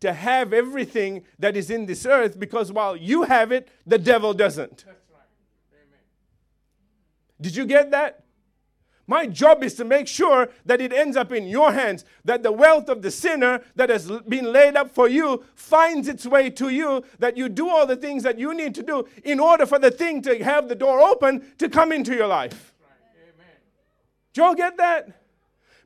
to 0.00 0.12
have 0.12 0.52
everything 0.52 1.24
that 1.38 1.56
is 1.56 1.70
in 1.70 1.86
this 1.86 2.06
earth 2.06 2.38
because 2.38 2.72
while 2.72 2.96
you 2.96 3.22
have 3.24 3.52
it, 3.52 3.68
the 3.86 3.98
devil 3.98 4.32
doesn't. 4.32 4.84
Did 7.40 7.54
you 7.54 7.66
get 7.66 7.90
that? 7.92 8.24
My 9.08 9.26
job 9.26 9.64
is 9.64 9.72
to 9.76 9.86
make 9.86 10.06
sure 10.06 10.50
that 10.66 10.82
it 10.82 10.92
ends 10.92 11.16
up 11.16 11.32
in 11.32 11.48
your 11.48 11.72
hands, 11.72 12.04
that 12.26 12.42
the 12.42 12.52
wealth 12.52 12.90
of 12.90 13.00
the 13.00 13.10
sinner 13.10 13.62
that 13.74 13.88
has 13.88 14.10
been 14.28 14.52
laid 14.52 14.76
up 14.76 14.94
for 14.94 15.08
you 15.08 15.44
finds 15.54 16.08
its 16.08 16.26
way 16.26 16.50
to 16.50 16.68
you, 16.68 17.02
that 17.18 17.34
you 17.34 17.48
do 17.48 17.70
all 17.70 17.86
the 17.86 17.96
things 17.96 18.22
that 18.22 18.38
you 18.38 18.52
need 18.52 18.74
to 18.74 18.82
do 18.82 19.08
in 19.24 19.40
order 19.40 19.64
for 19.64 19.78
the 19.78 19.90
thing 19.90 20.20
to 20.22 20.44
have 20.44 20.68
the 20.68 20.74
door 20.74 21.00
open 21.00 21.42
to 21.56 21.70
come 21.70 21.90
into 21.90 22.14
your 22.14 22.26
life. 22.26 22.74
Amen. 23.16 23.46
Do 24.34 24.42
you 24.42 24.46
all 24.46 24.54
get 24.54 24.76
that? 24.76 25.22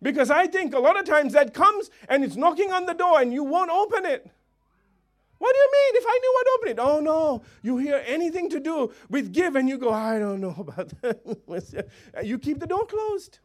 Because 0.03 0.29
I 0.29 0.49
think 0.49 0.75
a 0.75 0.81
lot 0.81 0.99
of 0.99 1.05
times 1.05 1.33
that 1.35 1.55
comes 1.55 1.91
and 2.09 2.25
it's 2.25 2.35
knocking 2.35 2.73
on 2.73 2.87
the 2.87 2.95
door 2.95 3.21
and 3.21 3.33
you 3.33 3.45
won't 3.45 3.71
open 3.71 4.05
it. 4.05 4.29
What 5.43 5.53
do 5.55 5.59
you 5.59 5.71
mean? 5.73 5.97
If 5.97 6.05
I 6.07 6.19
knew 6.23 6.35
I'd 6.39 6.51
open 6.55 6.69
it. 6.71 6.79
Oh 6.79 7.01
no. 7.01 7.43
You 7.63 7.77
hear 7.77 8.01
anything 8.07 8.49
to 8.51 8.61
do 8.61 8.93
with 9.11 9.33
give 9.33 9.57
and 9.57 9.69
you 9.69 9.77
go, 9.77 9.91
I 9.91 10.21
don't 10.21 10.41
know 10.41 10.55
about 10.57 10.93
that. 11.01 11.89
you 12.23 12.39
keep 12.39 12.61
the 12.61 12.67
door 12.69 12.87
closed. 12.87 13.41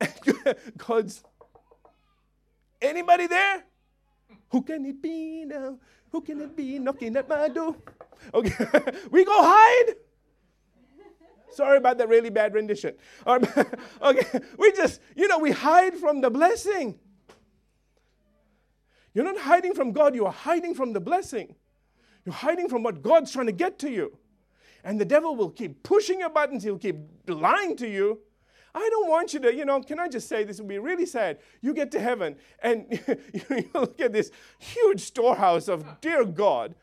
God's 0.76 1.24
anybody 2.80 3.26
there? 3.26 3.64
Who 4.50 4.62
can 4.62 4.86
it 4.86 5.02
be 5.02 5.44
now? 5.44 5.80
Who 6.12 6.20
can 6.20 6.42
it 6.42 6.56
be 6.56 6.78
knocking 6.78 7.16
at 7.16 7.28
my 7.28 7.48
door? 7.48 7.74
Okay. 8.32 8.66
we 9.10 9.24
go 9.24 9.42
hide. 9.42 9.96
Sorry 11.50 11.76
about 11.76 11.98
that 11.98 12.08
really 12.08 12.30
bad 12.30 12.54
rendition. 12.54 12.94
okay. 13.26 14.40
We 14.56 14.70
just, 14.74 15.00
you 15.16 15.26
know, 15.26 15.40
we 15.40 15.50
hide 15.50 15.96
from 15.96 16.20
the 16.20 16.30
blessing. 16.30 17.00
You're 19.14 19.24
not 19.24 19.38
hiding 19.38 19.74
from 19.74 19.92
God, 19.92 20.14
you 20.14 20.26
are 20.26 20.32
hiding 20.32 20.74
from 20.74 20.92
the 20.92 21.00
blessing. 21.00 21.54
You're 22.24 22.34
hiding 22.34 22.68
from 22.68 22.82
what 22.82 23.02
God's 23.02 23.32
trying 23.32 23.46
to 23.46 23.52
get 23.52 23.78
to 23.80 23.90
you. 23.90 24.16
And 24.84 25.00
the 25.00 25.04
devil 25.04 25.34
will 25.34 25.50
keep 25.50 25.82
pushing 25.82 26.20
your 26.20 26.30
buttons, 26.30 26.62
he'll 26.62 26.78
keep 26.78 26.96
lying 27.26 27.76
to 27.76 27.88
you. 27.88 28.20
I 28.74 28.88
don't 28.90 29.08
want 29.08 29.32
you 29.32 29.40
to, 29.40 29.54
you 29.54 29.64
know, 29.64 29.80
can 29.80 29.98
I 29.98 30.08
just 30.08 30.28
say 30.28 30.44
this 30.44 30.58
would 30.58 30.68
be 30.68 30.78
really 30.78 31.06
sad? 31.06 31.38
You 31.60 31.74
get 31.74 31.90
to 31.92 32.00
heaven 32.00 32.36
and 32.62 32.86
you 33.50 33.70
look 33.74 34.00
at 34.00 34.12
this 34.12 34.30
huge 34.58 35.00
storehouse 35.00 35.68
of 35.68 36.00
dear 36.00 36.24
God, 36.24 36.74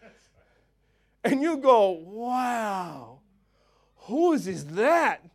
and 1.24 1.42
you 1.42 1.58
go, 1.58 1.92
wow, 1.92 3.20
whose 3.96 4.48
is 4.48 4.66
that? 4.68 5.26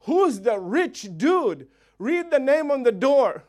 Who's 0.00 0.40
the 0.40 0.58
rich 0.58 1.08
dude? 1.16 1.68
Read 1.98 2.30
the 2.30 2.38
name 2.38 2.70
on 2.70 2.82
the 2.82 2.92
door. 2.92 3.44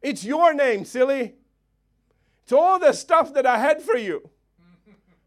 It's 0.00 0.24
your 0.24 0.52
name, 0.52 0.84
silly. 0.84 1.34
It's 2.42 2.52
all 2.52 2.78
the 2.78 2.92
stuff 2.92 3.34
that 3.34 3.46
I 3.46 3.58
had 3.58 3.82
for 3.82 3.96
you. 3.96 4.28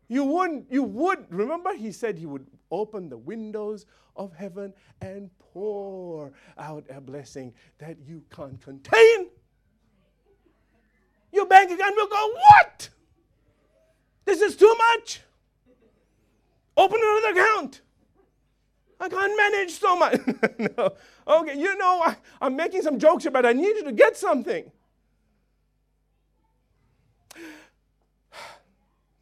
You 0.07 0.23
wouldn't, 0.23 0.71
you 0.71 0.83
would. 0.83 1.25
Remember, 1.29 1.73
he 1.73 1.91
said 1.91 2.17
he 2.17 2.25
would 2.25 2.45
open 2.69 3.09
the 3.09 3.17
windows 3.17 3.85
of 4.15 4.33
heaven 4.33 4.73
and 5.01 5.29
pour 5.39 6.31
out 6.57 6.85
a 6.89 7.01
blessing 7.01 7.53
that 7.79 7.97
you 8.05 8.23
can't 8.33 8.61
contain. 8.61 9.29
Your 11.31 11.45
bank 11.47 11.71
account 11.71 11.95
will 11.95 12.07
go, 12.07 12.31
What? 12.33 12.89
This 14.25 14.41
is 14.41 14.55
too 14.55 14.73
much. 14.93 15.21
Open 16.77 16.99
another 17.01 17.39
account. 17.39 17.81
I 18.99 19.09
can't 19.09 19.37
manage 19.37 19.71
so 19.71 19.95
much. 19.95 20.19
no. 20.77 20.93
Okay, 21.27 21.57
you 21.57 21.77
know, 21.77 22.01
I, 22.05 22.15
I'm 22.41 22.55
making 22.55 22.81
some 22.81 22.97
jokes 22.97 23.23
here, 23.23 23.31
but 23.31 23.45
I 23.45 23.53
need 23.53 23.75
you 23.75 23.83
to 23.85 23.91
get 23.91 24.17
something. 24.17 24.71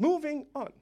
Moving 0.04 0.48
on. 0.54 0.74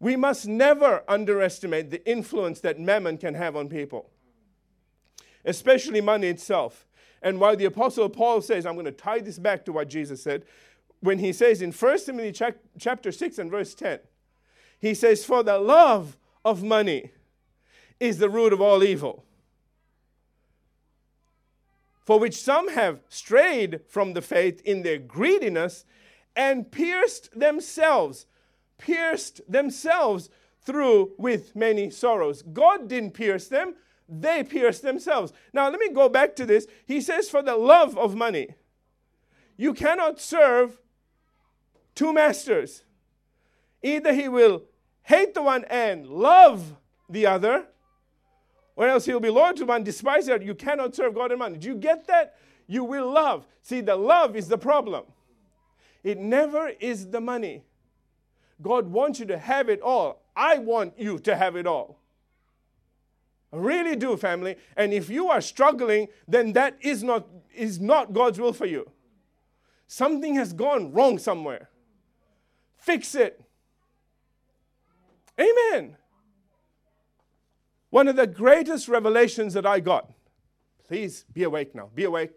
We 0.00 0.16
must 0.16 0.48
never 0.48 1.04
underestimate 1.06 1.90
the 1.90 2.02
influence 2.10 2.60
that 2.60 2.80
mammon 2.80 3.18
can 3.18 3.34
have 3.34 3.56
on 3.56 3.68
people, 3.68 4.08
especially 5.44 6.00
money 6.00 6.28
itself. 6.28 6.86
And 7.20 7.38
while 7.38 7.56
the 7.56 7.66
Apostle 7.66 8.08
Paul 8.08 8.40
says, 8.40 8.64
I'm 8.64 8.72
going 8.72 8.86
to 8.86 8.92
tie 8.92 9.18
this 9.18 9.38
back 9.38 9.66
to 9.66 9.72
what 9.72 9.90
Jesus 9.90 10.22
said, 10.22 10.44
when 11.00 11.18
he 11.18 11.30
says 11.30 11.60
in 11.60 11.72
1 11.72 11.98
Timothy 12.06 12.32
chapter 12.78 13.12
6 13.12 13.38
and 13.38 13.50
verse 13.50 13.74
10, 13.74 13.98
he 14.78 14.94
says, 14.94 15.22
For 15.22 15.42
the 15.42 15.58
love 15.58 16.16
of 16.42 16.62
money 16.62 17.10
is 18.00 18.16
the 18.16 18.30
root 18.30 18.54
of 18.54 18.62
all 18.62 18.82
evil, 18.82 19.26
for 22.06 22.18
which 22.18 22.40
some 22.40 22.70
have 22.70 23.00
strayed 23.10 23.82
from 23.86 24.14
the 24.14 24.22
faith 24.22 24.62
in 24.62 24.84
their 24.84 24.96
greediness 24.96 25.84
and 26.36 26.70
pierced 26.70 27.38
themselves, 27.38 28.26
pierced 28.78 29.40
themselves 29.50 30.28
through 30.60 31.12
with 31.16 31.56
many 31.56 31.90
sorrows. 31.90 32.42
God 32.42 32.88
didn't 32.88 33.12
pierce 33.12 33.48
them, 33.48 33.74
they 34.08 34.44
pierced 34.44 34.82
themselves. 34.82 35.32
Now, 35.52 35.68
let 35.70 35.80
me 35.80 35.90
go 35.90 36.08
back 36.08 36.36
to 36.36 36.46
this. 36.46 36.66
He 36.86 37.00
says, 37.00 37.28
for 37.28 37.42
the 37.42 37.56
love 37.56 37.96
of 37.98 38.14
money, 38.14 38.50
you 39.56 39.74
cannot 39.74 40.20
serve 40.20 40.78
two 41.94 42.12
masters. 42.12 42.82
Either 43.82 44.12
he 44.12 44.28
will 44.28 44.64
hate 45.02 45.34
the 45.34 45.42
one 45.42 45.64
and 45.64 46.06
love 46.06 46.76
the 47.08 47.26
other, 47.26 47.66
or 48.74 48.86
else 48.86 49.06
he'll 49.06 49.20
be 49.20 49.30
loyal 49.30 49.54
to 49.54 49.64
one, 49.64 49.82
despise 49.82 50.26
the 50.26 50.34
other. 50.34 50.44
You 50.44 50.54
cannot 50.54 50.94
serve 50.94 51.14
God 51.14 51.30
and 51.30 51.38
money. 51.38 51.56
Do 51.56 51.68
you 51.68 51.76
get 51.76 52.06
that? 52.08 52.36
You 52.66 52.84
will 52.84 53.10
love. 53.10 53.46
See, 53.62 53.80
the 53.80 53.96
love 53.96 54.36
is 54.36 54.48
the 54.48 54.58
problem. 54.58 55.04
It 56.02 56.18
never 56.18 56.68
is 56.80 57.10
the 57.10 57.20
money. 57.20 57.64
God 58.62 58.88
wants 58.88 59.20
you 59.20 59.26
to 59.26 59.38
have 59.38 59.68
it 59.68 59.80
all. 59.80 60.22
I 60.34 60.58
want 60.58 60.98
you 60.98 61.18
to 61.20 61.36
have 61.36 61.56
it 61.56 61.66
all. 61.66 61.98
I 63.52 63.56
really 63.56 63.96
do, 63.96 64.16
family. 64.16 64.56
And 64.76 64.92
if 64.92 65.08
you 65.08 65.28
are 65.28 65.40
struggling, 65.40 66.08
then 66.26 66.52
that 66.54 66.76
is 66.80 67.02
not, 67.02 67.26
is 67.54 67.80
not 67.80 68.12
God's 68.12 68.40
will 68.40 68.52
for 68.52 68.66
you. 68.66 68.90
Something 69.88 70.34
has 70.34 70.52
gone 70.52 70.92
wrong 70.92 71.18
somewhere. 71.18 71.68
Fix 72.76 73.14
it. 73.14 73.42
Amen. 75.38 75.96
One 77.90 78.08
of 78.08 78.16
the 78.16 78.26
greatest 78.26 78.88
revelations 78.88 79.54
that 79.54 79.64
I 79.64 79.80
got, 79.80 80.10
please 80.86 81.24
be 81.32 81.44
awake 81.44 81.74
now, 81.74 81.90
be 81.94 82.04
awake. 82.04 82.32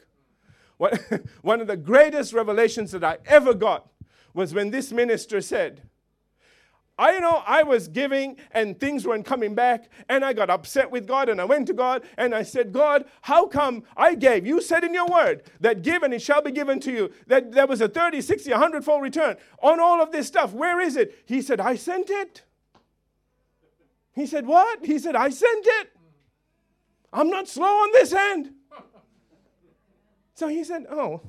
One 1.42 1.62
of 1.62 1.68
the 1.68 1.78
greatest 1.78 2.34
revelations 2.34 2.92
that 2.92 3.04
I 3.04 3.18
ever 3.26 3.54
got 3.54 3.90
was 4.34 4.54
when 4.54 4.72
this 4.72 4.92
minister 4.92 5.42
said, 5.42 5.82
I 6.98 7.18
know 7.20 7.44
I 7.48 7.64
was 7.64 7.88
giving 7.88 8.36
and 8.52 8.78
things 8.78 9.08
weren't 9.08 9.26
coming 9.26 9.56
back, 9.56 9.90
and 10.10 10.24
I 10.26 10.34
got 10.34 10.50
upset 10.50 10.92
with 10.92 11.08
God, 11.08 11.30
and 11.30 11.40
I 11.40 11.46
went 11.46 11.68
to 11.68 11.74
God 11.74 12.04
and 12.18 12.36
I 12.36 12.44
said, 12.44 12.74
God, 12.74 13.06
how 13.22 13.48
come 13.48 13.84
I 13.96 14.16
gave? 14.16 14.46
You 14.46 14.62
said 14.62 14.84
in 14.84 14.94
your 14.94 15.08
word 15.08 15.44
that 15.62 15.82
give 15.82 16.04
and 16.04 16.14
it 16.14 16.22
shall 16.22 16.42
be 16.42 16.52
given 16.52 16.82
to 16.82 16.92
you, 16.92 17.14
that 17.28 17.54
there 17.54 17.68
was 17.68 17.80
a 17.80 17.88
30, 17.88 18.20
60, 18.22 18.52
100 18.52 18.84
fold 18.84 19.02
return 19.02 19.38
on 19.64 19.80
all 19.80 20.02
of 20.02 20.12
this 20.12 20.28
stuff. 20.28 20.52
Where 20.52 20.82
is 20.82 20.98
it? 20.98 21.24
He 21.26 21.42
said, 21.42 21.62
I 21.62 21.76
sent 21.76 22.10
it. 22.10 22.44
He 24.14 24.26
said, 24.26 24.46
What? 24.46 24.86
He 24.86 25.00
said, 25.00 25.16
I 25.16 25.30
sent 25.30 25.66
it. 25.66 25.92
I'm 27.14 27.30
not 27.30 27.48
slow 27.48 27.66
on 27.66 27.92
this 27.94 28.12
end. 28.12 28.54
So 30.40 30.48
he 30.48 30.64
said, 30.64 30.86
Oh, 30.90 31.20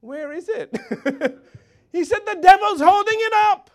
where 0.00 0.32
is 0.32 0.48
it? 0.48 0.70
he 1.92 2.02
said, 2.02 2.18
The 2.26 2.36
devil's 2.42 2.80
holding 2.80 3.16
it 3.16 3.32
up. 3.32 3.70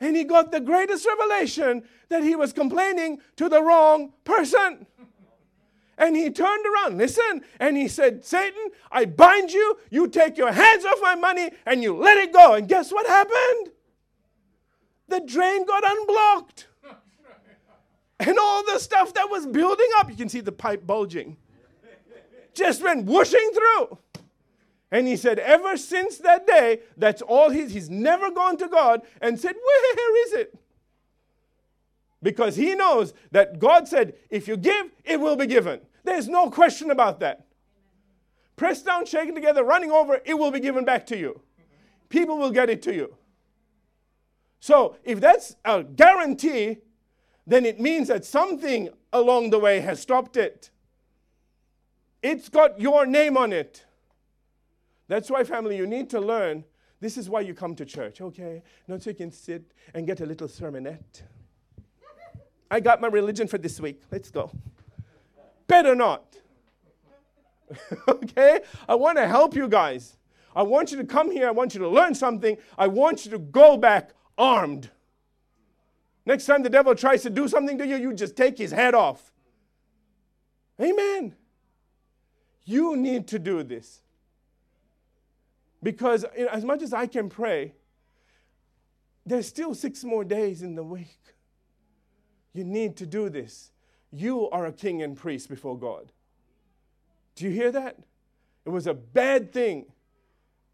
And 0.00 0.16
he 0.16 0.24
got 0.24 0.50
the 0.50 0.58
greatest 0.58 1.06
revelation 1.06 1.84
that 2.08 2.24
he 2.24 2.34
was 2.34 2.52
complaining 2.52 3.20
to 3.36 3.48
the 3.48 3.62
wrong 3.62 4.12
person. 4.24 4.84
And 5.96 6.16
he 6.16 6.28
turned 6.30 6.64
around, 6.66 6.98
listen, 6.98 7.42
and 7.60 7.76
he 7.76 7.86
said, 7.86 8.24
Satan, 8.24 8.70
I 8.90 9.04
bind 9.04 9.52
you. 9.52 9.78
You 9.90 10.08
take 10.08 10.36
your 10.36 10.50
hands 10.50 10.84
off 10.84 10.98
my 11.00 11.14
money 11.14 11.52
and 11.64 11.84
you 11.84 11.96
let 11.96 12.16
it 12.16 12.32
go. 12.32 12.54
And 12.54 12.66
guess 12.66 12.90
what 12.90 13.06
happened? 13.06 13.70
The 15.06 15.20
drain 15.20 15.64
got 15.66 15.84
unblocked. 15.86 16.66
And 18.18 18.38
all 18.38 18.64
the 18.64 18.78
stuff 18.78 19.14
that 19.14 19.30
was 19.30 19.46
building 19.46 19.88
up, 19.98 20.08
you 20.08 20.16
can 20.16 20.28
see 20.28 20.40
the 20.40 20.52
pipe 20.52 20.86
bulging, 20.86 21.36
just 22.54 22.82
went 22.82 23.06
whooshing 23.06 23.50
through. 23.54 23.98
And 24.90 25.06
he 25.06 25.16
said, 25.16 25.38
ever 25.38 25.76
since 25.76 26.18
that 26.18 26.46
day, 26.46 26.80
that's 26.96 27.22
all 27.22 27.50
he's, 27.50 27.72
he's 27.72 27.88
never 27.88 28.30
gone 28.30 28.58
to 28.58 28.68
God 28.68 29.02
and 29.22 29.40
said, 29.40 29.54
Where 29.54 30.26
is 30.26 30.32
it? 30.34 30.58
Because 32.22 32.56
he 32.56 32.74
knows 32.74 33.14
that 33.32 33.58
God 33.58 33.88
said, 33.88 34.14
if 34.30 34.46
you 34.46 34.56
give, 34.56 34.90
it 35.04 35.18
will 35.18 35.34
be 35.34 35.46
given. 35.46 35.80
There's 36.04 36.28
no 36.28 36.50
question 36.50 36.90
about 36.90 37.20
that. 37.20 37.46
Pressed 38.54 38.86
down, 38.86 39.06
shaken 39.06 39.34
together, 39.34 39.64
running 39.64 39.90
over, 39.90 40.20
it 40.24 40.34
will 40.34 40.52
be 40.52 40.60
given 40.60 40.84
back 40.84 41.06
to 41.06 41.16
you. 41.16 41.40
People 42.08 42.38
will 42.38 42.50
get 42.50 42.70
it 42.70 42.82
to 42.82 42.94
you. 42.94 43.16
So 44.60 44.96
if 45.02 45.20
that's 45.20 45.56
a 45.64 45.82
guarantee, 45.82 46.78
then 47.46 47.66
it 47.66 47.80
means 47.80 48.06
that 48.08 48.24
something 48.24 48.90
along 49.12 49.50
the 49.50 49.58
way 49.58 49.80
has 49.80 50.00
stopped 50.00 50.36
it. 50.36 50.70
It's 52.22 52.48
got 52.48 52.80
your 52.80 53.06
name 53.06 53.36
on 53.36 53.52
it. 53.52 53.84
That's 55.08 55.30
why, 55.30 55.44
family, 55.44 55.76
you 55.76 55.86
need 55.86 56.08
to 56.10 56.20
learn. 56.20 56.64
This 57.00 57.18
is 57.18 57.28
why 57.28 57.40
you 57.40 57.52
come 57.52 57.74
to 57.74 57.84
church, 57.84 58.20
okay? 58.20 58.62
Not 58.86 59.02
so 59.02 59.10
you 59.10 59.16
can 59.16 59.32
sit 59.32 59.72
and 59.92 60.06
get 60.06 60.20
a 60.20 60.26
little 60.26 60.46
sermonette. 60.46 61.22
I 62.70 62.80
got 62.80 63.00
my 63.00 63.08
religion 63.08 63.48
for 63.48 63.58
this 63.58 63.80
week. 63.80 64.00
Let's 64.10 64.30
go. 64.30 64.52
Better 65.66 65.94
not. 65.94 66.36
okay? 68.08 68.60
I 68.88 68.94
want 68.94 69.18
to 69.18 69.26
help 69.26 69.54
you 69.54 69.68
guys. 69.68 70.16
I 70.54 70.62
want 70.62 70.92
you 70.92 70.98
to 70.98 71.04
come 71.04 71.30
here. 71.30 71.48
I 71.48 71.50
want 71.50 71.74
you 71.74 71.80
to 71.80 71.88
learn 71.88 72.14
something. 72.14 72.56
I 72.78 72.86
want 72.86 73.24
you 73.24 73.30
to 73.32 73.38
go 73.38 73.76
back 73.76 74.12
armed. 74.38 74.90
Next 76.24 76.46
time 76.46 76.62
the 76.62 76.70
devil 76.70 76.94
tries 76.94 77.22
to 77.22 77.30
do 77.30 77.48
something 77.48 77.78
to 77.78 77.86
you, 77.86 77.96
you 77.96 78.12
just 78.14 78.36
take 78.36 78.58
his 78.58 78.70
head 78.70 78.94
off. 78.94 79.32
Amen. 80.80 81.34
You 82.64 82.96
need 82.96 83.28
to 83.28 83.38
do 83.38 83.62
this. 83.62 84.00
Because 85.82 86.24
as 86.24 86.64
much 86.64 86.82
as 86.82 86.92
I 86.92 87.06
can 87.06 87.28
pray, 87.28 87.74
there's 89.26 89.48
still 89.48 89.74
six 89.74 90.04
more 90.04 90.24
days 90.24 90.62
in 90.62 90.74
the 90.74 90.84
week. 90.84 91.18
You 92.54 92.64
need 92.64 92.96
to 92.98 93.06
do 93.06 93.28
this. 93.28 93.72
You 94.12 94.48
are 94.50 94.66
a 94.66 94.72
king 94.72 95.02
and 95.02 95.16
priest 95.16 95.48
before 95.48 95.78
God. 95.78 96.12
Do 97.34 97.44
you 97.44 97.50
hear 97.50 97.72
that? 97.72 97.98
It 98.64 98.68
was 98.68 98.86
a 98.86 98.94
bad 98.94 99.52
thing 99.52 99.86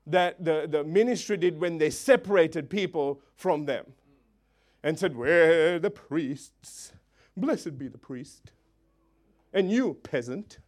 that 0.06 0.44
the, 0.44 0.66
the 0.68 0.84
ministry 0.84 1.36
did 1.36 1.60
when 1.60 1.78
they 1.78 1.90
separated 1.90 2.68
people 2.68 3.20
from 3.36 3.66
them 3.66 3.86
and 4.82 4.98
said, 4.98 5.16
We're 5.16 5.78
the 5.78 5.90
priests. 5.90 6.92
Blessed 7.36 7.78
be 7.78 7.88
the 7.88 7.98
priest. 7.98 8.52
And 9.52 9.70
you, 9.70 9.94
peasant, 10.02 10.58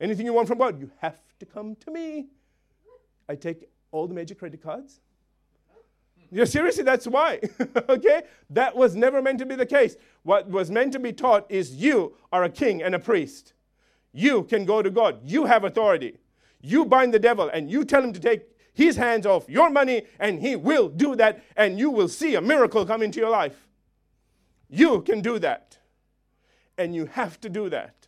anything 0.00 0.26
you 0.26 0.32
want 0.32 0.48
from 0.48 0.58
God, 0.58 0.80
you 0.80 0.90
have 1.00 1.18
to 1.38 1.46
come 1.46 1.76
to 1.76 1.90
me. 1.90 2.28
I 3.28 3.34
take 3.34 3.68
all 3.90 4.06
the 4.06 4.14
major 4.14 4.34
credit 4.34 4.62
cards. 4.62 5.00
Yeah, 6.30 6.44
seriously, 6.44 6.84
that's 6.84 7.06
why. 7.06 7.40
okay? 7.88 8.22
That 8.50 8.76
was 8.76 8.94
never 8.94 9.22
meant 9.22 9.38
to 9.38 9.46
be 9.46 9.54
the 9.54 9.66
case. 9.66 9.96
What 10.24 10.48
was 10.48 10.70
meant 10.70 10.92
to 10.92 10.98
be 10.98 11.12
taught 11.12 11.46
is 11.50 11.74
you 11.74 12.14
are 12.32 12.44
a 12.44 12.50
king 12.50 12.82
and 12.82 12.94
a 12.94 12.98
priest. 12.98 13.54
You 14.12 14.42
can 14.44 14.64
go 14.64 14.82
to 14.82 14.90
God. 14.90 15.20
You 15.24 15.46
have 15.46 15.64
authority. 15.64 16.18
You 16.60 16.84
bind 16.84 17.14
the 17.14 17.18
devil 17.18 17.48
and 17.48 17.70
you 17.70 17.84
tell 17.84 18.02
him 18.02 18.12
to 18.12 18.20
take 18.20 18.42
his 18.78 18.96
hands 18.96 19.26
off 19.26 19.48
your 19.48 19.70
money, 19.70 20.04
and 20.20 20.38
he 20.38 20.54
will 20.54 20.88
do 20.88 21.16
that, 21.16 21.42
and 21.56 21.80
you 21.80 21.90
will 21.90 22.06
see 22.06 22.36
a 22.36 22.40
miracle 22.40 22.86
come 22.86 23.02
into 23.02 23.18
your 23.18 23.28
life. 23.28 23.66
You 24.68 25.02
can 25.02 25.20
do 25.20 25.40
that. 25.40 25.78
And 26.76 26.94
you 26.94 27.06
have 27.06 27.40
to 27.40 27.48
do 27.48 27.68
that. 27.70 28.06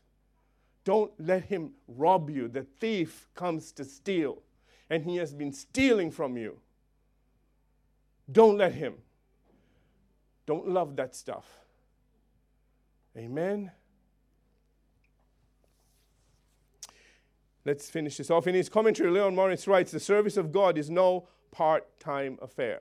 Don't 0.85 1.12
let 1.19 1.45
him 1.45 1.73
rob 1.88 2.31
you. 2.31 2.49
The 2.49 2.62
thief 2.62 3.29
comes 3.35 3.73
to 3.73 3.85
steal, 3.85 4.43
and 4.88 5.05
he 5.05 5.16
has 5.16 5.35
been 5.35 5.53
stealing 5.53 6.11
from 6.11 6.37
you. 6.37 6.59
Don't 8.31 8.57
let 8.57 8.75
him. 8.75 8.95
Don't 10.47 10.69
love 10.69 10.97
that 10.97 11.14
stuff. 11.14 11.47
Amen. 13.16 13.71
Let's 17.64 17.90
finish 17.90 18.16
this 18.16 18.31
off. 18.31 18.47
In 18.47 18.55
his 18.55 18.69
commentary, 18.69 19.11
Leon 19.11 19.35
Morris 19.35 19.69
writes 19.69 19.93
The 19.93 20.01
service 20.01 20.37
of 20.37 20.51
God 20.51 20.79
is 20.79 20.88
no 20.88 21.29
part 21.51 21.87
time 22.01 22.38
affair. 22.40 22.81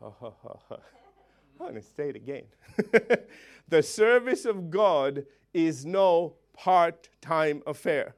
I'm 0.00 0.12
going 1.58 1.74
to 1.74 1.82
say 1.82 2.08
it 2.08 2.16
again. 2.16 2.44
the 3.68 3.82
service 3.82 4.44
of 4.44 4.70
God 4.70 5.26
is 5.52 5.84
no 5.84 6.34
part 6.58 7.08
time 7.20 7.62
affair, 7.66 8.16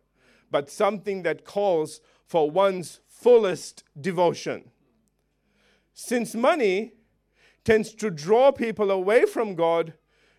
but 0.51 0.71
something 0.71 1.23
that 1.23 1.45
calls 1.45 2.01
for 2.27 2.51
one's 2.51 3.01
fullest 3.07 3.85
devotion. 4.01 4.71
Since 5.93 6.35
money 6.35 6.93
tends 7.65 7.95
to 7.97 8.11
draw 8.11 8.51
people 8.51 8.91
away 8.91 9.27
from 9.27 9.55
God, 9.55 9.93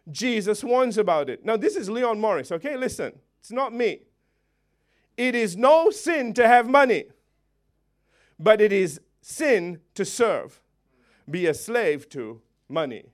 Jesus 0.09 0.63
warns 0.63 0.97
about 0.97 1.29
it. 1.29 1.45
Now, 1.45 1.57
this 1.57 1.75
is 1.75 1.89
Leon 1.89 2.19
Morris, 2.19 2.51
okay? 2.51 2.75
Listen, 2.75 3.13
it's 3.39 3.51
not 3.51 3.73
me. 3.73 4.01
It 5.15 5.35
is 5.35 5.55
no 5.55 5.91
sin 5.91 6.33
to 6.33 6.47
have 6.47 6.67
money, 6.67 7.05
but 8.39 8.59
it 8.59 8.73
is 8.73 8.99
sin 9.21 9.81
to 9.93 10.03
serve, 10.03 10.59
be 11.29 11.45
a 11.45 11.53
slave 11.53 12.09
to 12.09 12.41
money. 12.67 13.05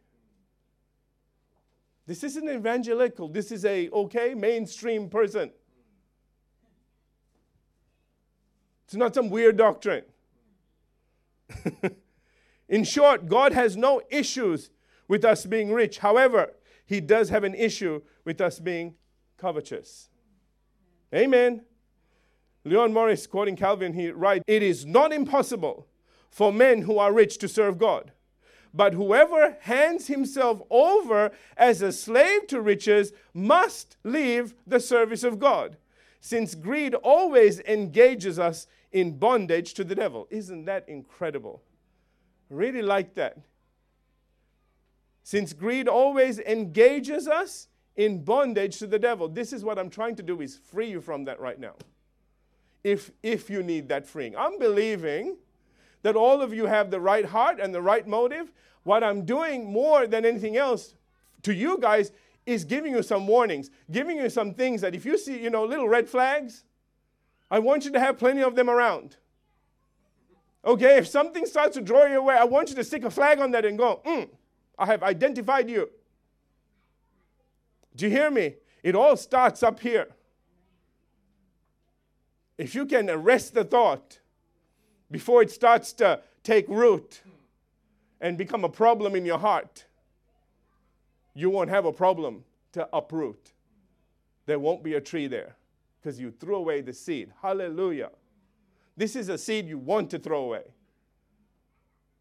This 2.08 2.24
isn't 2.24 2.50
evangelical. 2.50 3.28
This 3.28 3.52
is 3.52 3.66
a 3.66 3.90
okay 3.90 4.34
mainstream 4.34 5.10
person. 5.10 5.52
It's 8.86 8.96
not 8.96 9.14
some 9.14 9.30
weird 9.30 9.58
doctrine. 9.58 10.06
In 12.70 12.86
short, 12.86 13.28
God 13.28 13.52
has 13.52 13.76
no 13.76 14.02
issues 14.10 14.70
with 15.10 15.26
us 15.26 15.46
being 15.46 15.74
rich. 15.74 16.00
However, 16.00 16.54
He 16.86 17.02
does 17.02 17.28
have 17.30 17.44
an 17.44 17.54
issue 17.54 18.02
with 18.24 18.40
us 18.40 18.60
being 18.60 18.96
covetous. 19.38 20.10
Amen. 21.14 21.66
Leon 22.64 22.94
Morris, 22.94 23.28
quoting 23.28 23.56
Calvin, 23.56 23.94
he 23.94 24.12
writes 24.12 24.44
It 24.48 24.62
is 24.62 24.86
not 24.86 25.14
impossible 25.14 25.88
for 26.30 26.52
men 26.52 26.82
who 26.82 27.00
are 27.00 27.14
rich 27.14 27.38
to 27.40 27.48
serve 27.48 27.78
God. 27.78 28.12
But 28.78 28.94
whoever 28.94 29.58
hands 29.62 30.06
himself 30.06 30.62
over 30.70 31.32
as 31.58 31.82
a 31.82 31.92
slave 31.92 32.46
to 32.48 32.62
riches 32.62 33.12
must 33.34 33.98
leave 34.04 34.54
the 34.68 34.80
service 34.80 35.24
of 35.24 35.40
God, 35.40 35.78
since 36.22 36.54
greed 36.54 36.94
always 36.94 37.60
engages 37.62 38.38
us 38.38 38.68
in 38.92 39.18
bondage 39.18 39.74
to 39.74 39.84
the 39.84 39.96
devil. 39.96 40.28
Isn't 40.30 40.66
that 40.66 40.88
incredible? 40.88 41.64
Really 42.52 42.84
like 42.84 43.16
that. 43.16 43.40
Since 45.24 45.54
greed 45.54 45.88
always 45.88 46.38
engages 46.38 47.28
us 47.28 47.70
in 47.96 48.24
bondage 48.24 48.78
to 48.78 48.86
the 48.86 49.00
devil. 49.00 49.28
This 49.28 49.54
is 49.54 49.66
what 49.66 49.80
I'm 49.80 49.90
trying 49.90 50.16
to 50.18 50.24
do 50.24 50.40
is 50.42 50.56
free 50.56 50.92
you 50.92 51.02
from 51.02 51.26
that 51.26 51.40
right 51.40 51.60
now. 51.60 51.74
If 52.84 53.10
if 53.24 53.50
you 53.50 53.64
need 53.64 53.90
that 53.90 54.06
freeing. 54.06 54.38
I'm 54.38 54.60
believing 54.60 55.38
that 56.04 56.16
all 56.16 56.42
of 56.42 56.54
you 56.54 56.66
have 56.66 56.92
the 56.92 57.00
right 57.00 57.26
heart 57.26 57.60
and 57.60 57.74
the 57.74 57.82
right 57.82 58.08
motive. 58.08 58.52
What 58.84 59.04
I'm 59.04 59.26
doing 59.26 59.72
more 59.72 60.08
than 60.08 60.26
anything 60.26 60.58
else 60.58 60.96
to 61.44 61.54
you 61.54 61.78
guys 61.80 62.12
is 62.46 62.64
giving 62.64 62.94
you 62.94 63.04
some 63.04 63.28
warnings, 63.28 63.70
giving 63.92 64.18
you 64.18 64.30
some 64.30 64.54
things 64.54 64.82
that 64.82 64.96
if 64.96 65.06
you 65.06 65.18
see, 65.18 65.38
you 65.42 65.50
know, 65.50 65.66
little 65.66 65.88
red 65.88 66.08
flags, 66.08 66.64
I 67.52 67.60
want 67.60 67.86
you 67.86 67.92
to 67.92 68.00
have 68.00 68.18
plenty 68.18 68.42
of 68.42 68.56
them 68.56 68.70
around. 68.70 69.18
Okay, 70.66 70.98
if 70.98 71.08
something 71.08 71.46
starts 71.46 71.76
to 71.76 71.82
draw 71.82 72.06
you 72.06 72.20
away, 72.20 72.36
I 72.36 72.44
want 72.44 72.70
you 72.70 72.76
to 72.76 72.84
stick 72.84 73.04
a 73.04 73.12
flag 73.12 73.40
on 73.40 73.52
that 73.52 73.66
and 73.66 73.78
go, 73.78 74.02
mm, 74.06 74.30
I 74.78 74.86
have 74.86 75.04
identified 75.04 75.70
you. 75.70 75.90
Do 77.96 78.06
you 78.06 78.12
hear 78.12 78.30
me? 78.30 78.56
It 78.84 78.96
all 78.96 79.18
starts 79.18 79.64
up 79.64 79.80
here. 79.80 80.08
If 82.58 82.76
you 82.76 82.86
can 82.86 83.10
arrest 83.10 83.54
the 83.54 83.64
thought 83.64 84.20
before 85.12 85.42
it 85.42 85.52
starts 85.52 85.94
to 85.94 86.22
take 86.44 86.68
root 86.68 87.22
and 88.20 88.38
become 88.38 88.64
a 88.64 88.70
problem 88.70 89.16
in 89.16 89.26
your 89.26 89.40
heart, 89.40 89.86
you 91.34 91.50
won't 91.50 91.70
have 91.70 91.86
a 91.86 91.94
problem 91.94 92.44
to 92.74 92.88
uproot. 92.94 93.54
There 94.46 94.60
won't 94.60 94.84
be 94.84 94.96
a 94.96 95.02
tree 95.02 95.28
there 95.28 95.56
because 96.00 96.20
you 96.20 96.32
threw 96.32 96.56
away 96.56 96.82
the 96.82 96.94
seed. 96.94 97.32
Hallelujah. 97.42 98.10
This 98.96 99.16
is 99.16 99.30
a 99.30 99.38
seed 99.38 99.68
you 99.68 99.78
want 99.78 100.10
to 100.12 100.20
throw 100.20 100.44
away. 100.44 100.64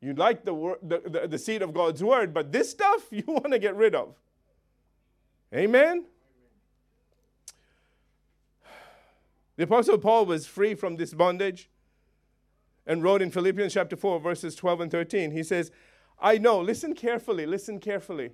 You 0.00 0.12
like 0.12 0.44
the, 0.44 0.52
wor- 0.52 0.78
the, 0.82 1.00
the, 1.04 1.28
the 1.28 1.38
seed 1.38 1.62
of 1.62 1.72
God's 1.72 2.04
word, 2.04 2.34
but 2.34 2.52
this 2.52 2.70
stuff 2.70 3.06
you 3.10 3.24
want 3.26 3.52
to 3.52 3.58
get 3.58 3.74
rid 3.74 3.94
of. 3.94 4.14
Amen? 5.54 6.04
The 9.56 9.64
Apostle 9.64 9.96
Paul 9.96 10.26
was 10.26 10.46
free 10.46 10.74
from 10.74 10.96
this 10.96 11.14
bondage 11.14 11.70
and 12.86 13.02
wrote 13.02 13.22
in 13.22 13.30
Philippians 13.30 13.74
chapter 13.74 13.96
4, 13.96 14.20
verses 14.20 14.54
12 14.54 14.80
and 14.82 14.90
13. 14.90 15.30
He 15.30 15.42
says, 15.42 15.70
I 16.20 16.38
know, 16.38 16.60
listen 16.60 16.94
carefully, 16.94 17.46
listen 17.46 17.78
carefully. 17.80 18.30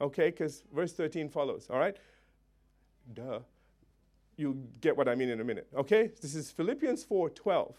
Okay, 0.00 0.30
because 0.30 0.64
verse 0.72 0.92
13 0.92 1.28
follows, 1.28 1.68
all 1.70 1.78
right? 1.78 1.96
Duh. 3.12 3.40
You'll 4.36 4.56
get 4.80 4.96
what 4.96 5.08
I 5.08 5.14
mean 5.14 5.28
in 5.28 5.40
a 5.40 5.44
minute. 5.44 5.68
Okay? 5.76 6.10
This 6.22 6.34
is 6.34 6.50
Philippians 6.50 7.04
4 7.04 7.30
12. 7.30 7.76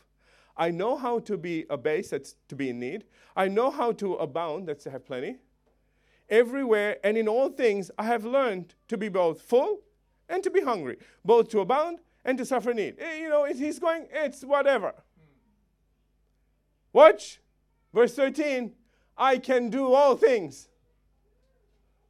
I 0.58 0.70
know 0.70 0.98
how 0.98 1.20
to 1.20 1.38
be 1.38 1.66
abased, 1.70 2.12
that's 2.12 2.36
to 2.50 2.56
be 2.56 2.70
in 2.70 2.80
need. 2.80 3.06
I 3.36 3.48
know 3.48 3.72
how 3.72 3.94
to 3.94 4.16
abound, 4.16 4.68
that's 4.68 4.84
to 4.84 4.92
have 4.92 5.06
plenty. 5.06 5.38
Everywhere 6.30 6.98
and 7.04 7.18
in 7.18 7.28
all 7.28 7.50
things, 7.50 7.90
I 7.98 8.04
have 8.04 8.26
learned 8.26 8.76
to 8.90 8.98
be 8.98 9.10
both 9.10 9.42
full 9.42 9.80
and 10.30 10.44
to 10.44 10.50
be 10.50 10.62
hungry, 10.62 10.98
both 11.26 11.50
to 11.50 11.62
abound 11.62 12.00
and 12.24 12.38
to 12.38 12.46
suffer 12.46 12.74
need. 12.74 12.96
Eh, 13.00 13.22
you 13.22 13.30
know, 13.30 13.46
he's 13.46 13.80
going, 13.80 14.08
it's 14.12 14.44
whatever. 14.44 14.94
Watch, 16.94 17.40
verse 17.94 18.16
13 18.16 18.74
I 19.18 19.38
can 19.38 19.70
do 19.70 19.94
all 19.94 20.16
things 20.16 20.68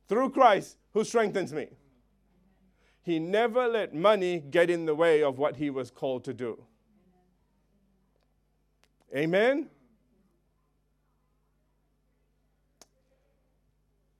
through 0.07 0.29
Christ 0.29 0.77
who 0.93 1.03
strengthens 1.03 1.51
me. 1.51 1.67
He 3.03 3.19
never 3.19 3.67
let 3.67 3.93
money 3.93 4.39
get 4.39 4.69
in 4.69 4.85
the 4.85 4.95
way 4.95 5.23
of 5.23 5.37
what 5.37 5.57
he 5.57 5.69
was 5.69 5.91
called 5.91 6.23
to 6.25 6.33
do. 6.33 6.63
Amen? 9.15 9.69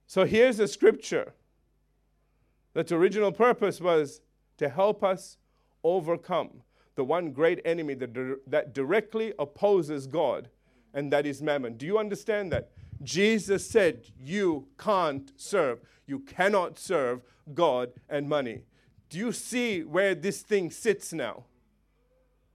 So 0.06 0.26
here's 0.26 0.58
a 0.58 0.68
scripture 0.68 1.32
that's 2.74 2.92
original 2.92 3.32
purpose 3.32 3.80
was 3.80 4.20
to 4.58 4.68
help 4.68 5.02
us 5.02 5.38
overcome 5.82 6.62
the 6.94 7.04
one 7.04 7.32
great 7.32 7.60
enemy 7.64 7.94
that, 7.94 8.38
that 8.46 8.74
directly 8.74 9.32
opposes 9.38 10.06
God, 10.06 10.48
and 10.94 11.12
that 11.12 11.26
is 11.26 11.42
mammon. 11.42 11.76
Do 11.76 11.86
you 11.86 11.98
understand 11.98 12.52
that? 12.52 12.70
Jesus 13.02 13.68
said, 13.68 14.06
You 14.18 14.68
can't 14.78 15.32
serve, 15.36 15.80
you 16.06 16.20
cannot 16.20 16.78
serve 16.78 17.22
God 17.54 17.92
and 18.08 18.28
money. 18.28 18.62
Do 19.08 19.18
you 19.18 19.32
see 19.32 19.82
where 19.82 20.14
this 20.14 20.42
thing 20.42 20.70
sits 20.70 21.12
now? 21.12 21.44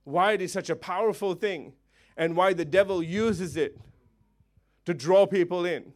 Why 0.03 0.33
it 0.33 0.41
is 0.41 0.51
such 0.51 0.69
a 0.69 0.75
powerful 0.75 1.33
thing, 1.33 1.73
and 2.15 2.35
why 2.35 2.53
the 2.53 2.65
devil 2.65 3.03
uses 3.03 3.57
it 3.57 3.77
to 4.85 4.93
draw 4.93 5.25
people 5.25 5.65
in 5.65 5.93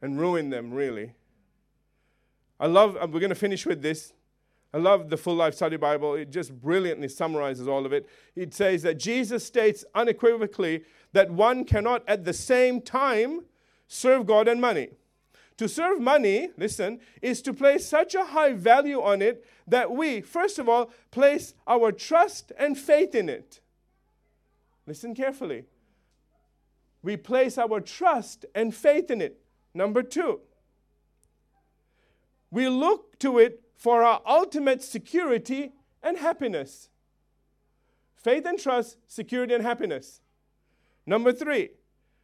and 0.00 0.18
ruin 0.18 0.50
them, 0.50 0.72
really. 0.72 1.12
I 2.58 2.66
love, 2.66 2.94
we're 2.94 3.20
going 3.20 3.28
to 3.28 3.34
finish 3.34 3.66
with 3.66 3.82
this. 3.82 4.12
I 4.74 4.78
love 4.78 5.08
the 5.08 5.16
Full 5.16 5.36
Life 5.36 5.54
Study 5.54 5.76
Bible. 5.76 6.14
It 6.14 6.32
just 6.32 6.52
brilliantly 6.60 7.06
summarizes 7.06 7.68
all 7.68 7.86
of 7.86 7.92
it. 7.92 8.08
It 8.34 8.52
says 8.52 8.82
that 8.82 8.98
Jesus 8.98 9.44
states 9.46 9.84
unequivocally 9.94 10.82
that 11.12 11.30
one 11.30 11.64
cannot 11.64 12.02
at 12.08 12.24
the 12.24 12.32
same 12.32 12.80
time 12.80 13.44
serve 13.86 14.26
God 14.26 14.48
and 14.48 14.60
money. 14.60 14.88
To 15.58 15.68
serve 15.68 16.00
money, 16.00 16.48
listen, 16.56 16.98
is 17.22 17.40
to 17.42 17.54
place 17.54 17.86
such 17.86 18.16
a 18.16 18.24
high 18.24 18.52
value 18.52 19.00
on 19.00 19.22
it 19.22 19.46
that 19.68 19.92
we, 19.92 20.20
first 20.20 20.58
of 20.58 20.68
all, 20.68 20.90
place 21.12 21.54
our 21.68 21.92
trust 21.92 22.50
and 22.58 22.76
faith 22.76 23.14
in 23.14 23.28
it. 23.28 23.60
Listen 24.88 25.14
carefully. 25.14 25.66
We 27.00 27.16
place 27.16 27.58
our 27.58 27.78
trust 27.78 28.44
and 28.56 28.74
faith 28.74 29.08
in 29.12 29.20
it. 29.20 29.38
Number 29.72 30.02
two, 30.02 30.40
we 32.50 32.68
look 32.68 33.20
to 33.20 33.38
it 33.38 33.63
for 33.76 34.02
our 34.02 34.20
ultimate 34.26 34.82
security 34.82 35.72
and 36.02 36.18
happiness. 36.18 36.88
Faith 38.16 38.46
and 38.46 38.58
trust, 38.58 38.96
security 39.06 39.54
and 39.54 39.62
happiness. 39.62 40.20
Number 41.06 41.32
three, 41.32 41.70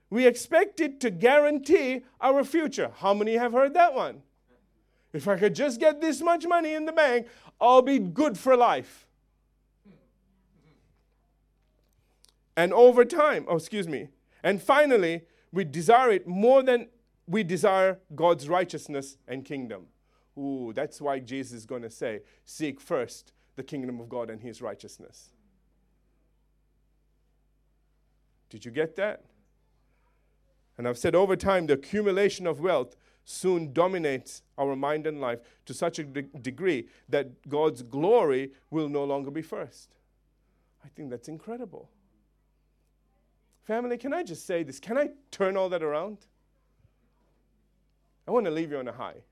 we 0.08 0.26
expect 0.26 0.80
it 0.80 1.00
to 1.00 1.10
guarantee 1.10 2.02
our 2.20 2.42
future. 2.44 2.90
How 2.96 3.14
many 3.14 3.34
have 3.34 3.52
heard 3.52 3.74
that 3.74 3.94
one? 3.94 4.22
If 5.12 5.28
I 5.28 5.36
could 5.36 5.54
just 5.54 5.80
get 5.80 6.00
this 6.00 6.20
much 6.20 6.46
money 6.46 6.74
in 6.74 6.86
the 6.86 6.92
bank, 6.92 7.26
I'll 7.60 7.82
be 7.82 7.98
good 7.98 8.38
for 8.38 8.56
life. 8.56 9.06
And 12.56 12.72
over 12.72 13.04
time, 13.04 13.44
oh, 13.48 13.56
excuse 13.56 13.88
me. 13.88 14.08
And 14.42 14.62
finally, 14.62 15.22
we 15.52 15.64
desire 15.64 16.10
it 16.10 16.26
more 16.26 16.62
than 16.62 16.88
we 17.26 17.42
desire 17.42 17.98
God's 18.14 18.48
righteousness 18.48 19.16
and 19.26 19.44
kingdom. 19.44 19.86
Ooh, 20.40 20.72
that's 20.74 21.00
why 21.00 21.18
Jesus 21.18 21.52
is 21.52 21.66
going 21.66 21.82
to 21.82 21.90
say, 21.90 22.22
Seek 22.44 22.80
first 22.80 23.32
the 23.56 23.62
kingdom 23.62 24.00
of 24.00 24.08
God 24.08 24.30
and 24.30 24.40
his 24.40 24.62
righteousness. 24.62 25.30
Did 28.48 28.64
you 28.64 28.70
get 28.70 28.96
that? 28.96 29.24
And 30.78 30.88
I've 30.88 30.98
said 30.98 31.14
over 31.14 31.36
time, 31.36 31.66
the 31.66 31.74
accumulation 31.74 32.46
of 32.46 32.60
wealth 32.60 32.96
soon 33.24 33.72
dominates 33.72 34.42
our 34.56 34.74
mind 34.74 35.06
and 35.06 35.20
life 35.20 35.40
to 35.66 35.74
such 35.74 35.98
a 35.98 36.04
de- 36.04 36.22
degree 36.22 36.88
that 37.08 37.48
God's 37.48 37.82
glory 37.82 38.52
will 38.70 38.88
no 38.88 39.04
longer 39.04 39.30
be 39.30 39.42
first. 39.42 39.94
I 40.82 40.88
think 40.88 41.10
that's 41.10 41.28
incredible. 41.28 41.90
Family, 43.64 43.98
can 43.98 44.14
I 44.14 44.22
just 44.22 44.46
say 44.46 44.62
this? 44.62 44.80
Can 44.80 44.96
I 44.96 45.10
turn 45.30 45.56
all 45.56 45.68
that 45.68 45.82
around? 45.82 46.18
I 48.26 48.30
want 48.30 48.46
to 48.46 48.50
leave 48.50 48.70
you 48.70 48.78
on 48.78 48.88
a 48.88 48.92
high 48.92 49.22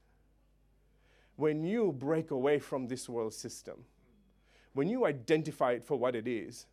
when 1.38 1.62
you 1.62 1.92
break 1.92 2.32
away 2.32 2.58
from 2.58 2.88
this 2.88 3.08
world 3.08 3.32
system, 3.32 3.84
when 4.72 4.88
you 4.88 5.06
identify 5.06 5.70
it 5.70 5.84
for 5.84 5.96
what 5.96 6.16
it 6.16 6.26
is, 6.26 6.66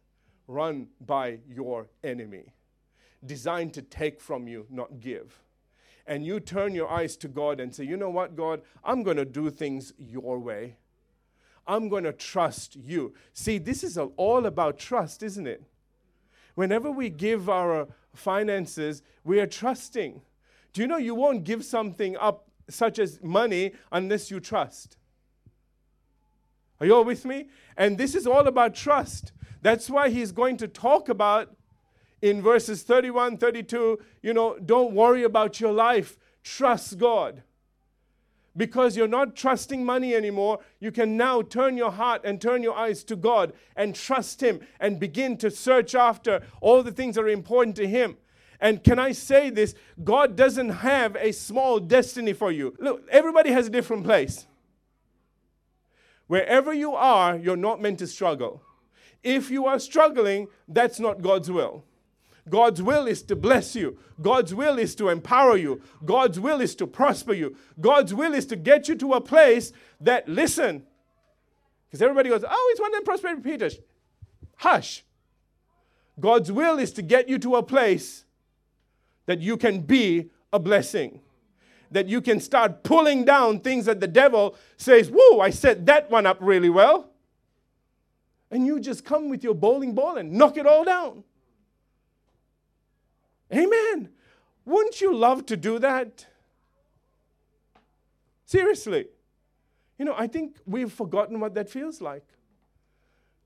run 0.48 0.88
by 1.06 1.38
your 1.48 1.88
enemy, 2.04 2.52
designed 3.24 3.76
to 3.76 3.84
take 3.84 4.20
from 4.20 4.48
you, 4.48 4.66
not 4.72 5.00
give, 5.00 5.40
and 6.08 6.26
you 6.26 6.40
turn 6.40 6.74
your 6.74 6.90
eyes 6.90 7.16
to 7.16 7.28
God 7.28 7.60
and 7.60 7.76
say, 7.76 7.84
you 7.84 7.96
know 7.96 8.10
what, 8.10 8.36
God, 8.36 8.64
I'm 8.84 9.04
going 9.04 9.18
to 9.18 9.26
do 9.26 9.52
things 9.52 9.94
your 10.00 10.40
way. 10.40 10.78
I'm 11.68 11.88
going 11.88 12.04
to 12.04 12.14
trust 12.14 12.76
you. 12.76 13.14
See, 13.34 13.60
this 13.60 13.84
is 13.84 14.00
all 14.18 14.48
about 14.48 14.80
trust, 14.80 15.22
isn't 15.22 15.46
it? 15.46 15.62
Whenever 16.56 16.90
we 16.90 17.12
give 17.12 17.50
our 17.50 17.88
finances, 18.16 19.04
we 19.24 19.40
are 19.40 19.48
trusting. 19.48 20.22
Do 20.74 20.82
you 20.82 20.88
know 20.88 20.98
you 20.98 21.14
won't 21.14 21.44
give 21.44 21.64
something 21.64 22.18
up 22.18 22.50
such 22.70 23.00
as 23.00 23.22
money 23.22 23.74
unless 23.92 24.32
you 24.32 24.40
trust. 24.40 24.98
Are 26.80 26.86
you 26.86 26.96
all 26.96 27.04
with 27.04 27.26
me? 27.26 27.50
And 27.78 27.98
this 27.98 28.16
is 28.16 28.28
all 28.28 28.48
about 28.48 28.76
trust. 28.76 29.32
That's 29.62 29.90
why 29.90 30.10
he's 30.10 30.32
going 30.32 30.58
to 30.58 30.68
talk 30.68 31.10
about 31.10 31.56
in 32.22 32.42
verses 32.42 32.84
31, 32.84 33.38
32, 33.38 34.00
you 34.22 34.34
know, 34.34 34.58
don't 34.58 34.94
worry 34.94 35.24
about 35.24 35.60
your 35.60 35.72
life, 35.72 36.18
trust 36.44 36.98
God. 36.98 37.44
Because 38.58 38.96
you're 38.96 39.08
not 39.08 39.36
trusting 39.36 39.84
money 39.84 40.16
anymore, 40.16 40.60
you 40.80 40.92
can 40.92 41.18
now 41.18 41.42
turn 41.42 41.76
your 41.76 41.92
heart 41.92 42.22
and 42.24 42.40
turn 42.40 42.64
your 42.64 42.76
eyes 42.76 43.04
to 43.04 43.16
God 43.16 43.54
and 43.76 43.94
trust 43.94 44.42
Him 44.42 44.62
and 44.80 45.00
begin 45.00 45.38
to 45.38 45.52
search 45.52 45.94
after 45.94 46.42
all 46.62 46.82
the 46.82 46.92
things 46.92 47.16
that 47.16 47.26
are 47.26 47.28
important 47.28 47.76
to 47.76 47.88
Him. 47.88 48.18
And 48.60 48.84
can 48.84 49.00
I 49.00 49.12
say 49.12 49.50
this? 49.50 49.76
God 50.04 50.36
doesn't 50.36 50.70
have 50.70 51.16
a 51.18 51.32
small 51.32 51.80
destiny 51.80 52.34
for 52.34 52.52
you. 52.52 52.76
Look, 52.80 53.08
everybody 53.10 53.52
has 53.52 53.68
a 53.68 53.70
different 53.70 54.04
place. 54.04 54.48
Wherever 56.28 56.74
you 56.74 56.96
are, 56.96 57.38
you're 57.38 57.58
not 57.58 57.82
meant 57.82 58.00
to 58.00 58.08
struggle. 58.08 58.62
If 59.24 59.50
you 59.50 59.66
are 59.66 59.80
struggling, 59.80 60.48
that's 60.68 61.00
not 61.00 61.22
God's 61.22 61.52
will. 61.52 61.84
God's 62.48 62.82
will 62.82 63.08
is 63.08 63.24
to 63.24 63.36
bless 63.36 63.76
you. 63.76 63.98
God's 64.22 64.54
will 64.54 64.78
is 64.78 64.94
to 64.96 65.10
empower 65.10 65.58
you. 65.58 65.82
God's 66.04 66.40
will 66.40 66.62
is 66.62 66.76
to 66.76 66.86
prosper 66.86 67.34
you. 67.34 67.56
God's 67.80 68.14
will 68.14 68.34
is 68.34 68.46
to 68.48 68.56
get 68.56 68.88
you 68.88 68.96
to 68.98 69.14
a 69.14 69.22
place 69.22 69.74
that, 70.02 70.30
listen, 70.30 70.84
because 71.88 72.04
everybody 72.04 72.30
goes, 72.30 72.44
oh, 72.48 72.70
it's 72.72 72.80
one 72.80 72.92
of 72.92 72.98
them 72.98 73.04
prosperity 73.04 73.42
Peters. 73.42 73.80
Hush. 74.58 75.04
God's 76.20 76.52
will 76.52 76.78
is 76.78 76.92
to 76.94 77.02
get 77.02 77.28
you 77.28 77.40
to 77.40 77.56
a 77.56 77.64
place 77.64 78.25
that 79.26 79.40
you 79.40 79.58
can 79.58 79.82
be 79.82 80.30
a 80.54 80.60
blessing. 80.60 81.22
That 81.92 82.08
you 82.08 82.22
can 82.22 82.40
start 82.40 82.84
pulling 82.84 83.26
down 83.26 83.60
things 83.60 83.86
that 83.86 84.00
the 84.00 84.08
devil 84.08 84.56
says, 84.78 85.10
Whoa, 85.14 85.40
I 85.40 85.50
set 85.50 85.86
that 85.86 86.10
one 86.10 86.26
up 86.26 86.38
really 86.42 86.70
well. 86.70 87.10
And 88.52 88.66
you 88.66 88.80
just 88.80 89.06
come 89.06 89.30
with 89.30 89.44
your 89.44 89.54
bowling 89.54 89.94
ball 89.94 90.18
and 90.18 90.34
knock 90.34 90.58
it 90.58 90.66
all 90.66 90.84
down. 90.84 91.24
Amen. 93.54 94.10
Wouldn't 94.66 95.00
you 95.02 95.16
love 95.16 95.46
to 95.48 95.58
do 95.58 95.80
that? 95.80 96.26
Seriously. 98.46 99.08
You 99.98 100.06
know, 100.06 100.16
I 100.18 100.28
think 100.28 100.58
we've 100.66 100.92
forgotten 100.92 101.40
what 101.40 101.54
that 101.56 101.70
feels 101.70 102.02
like. 102.02 102.26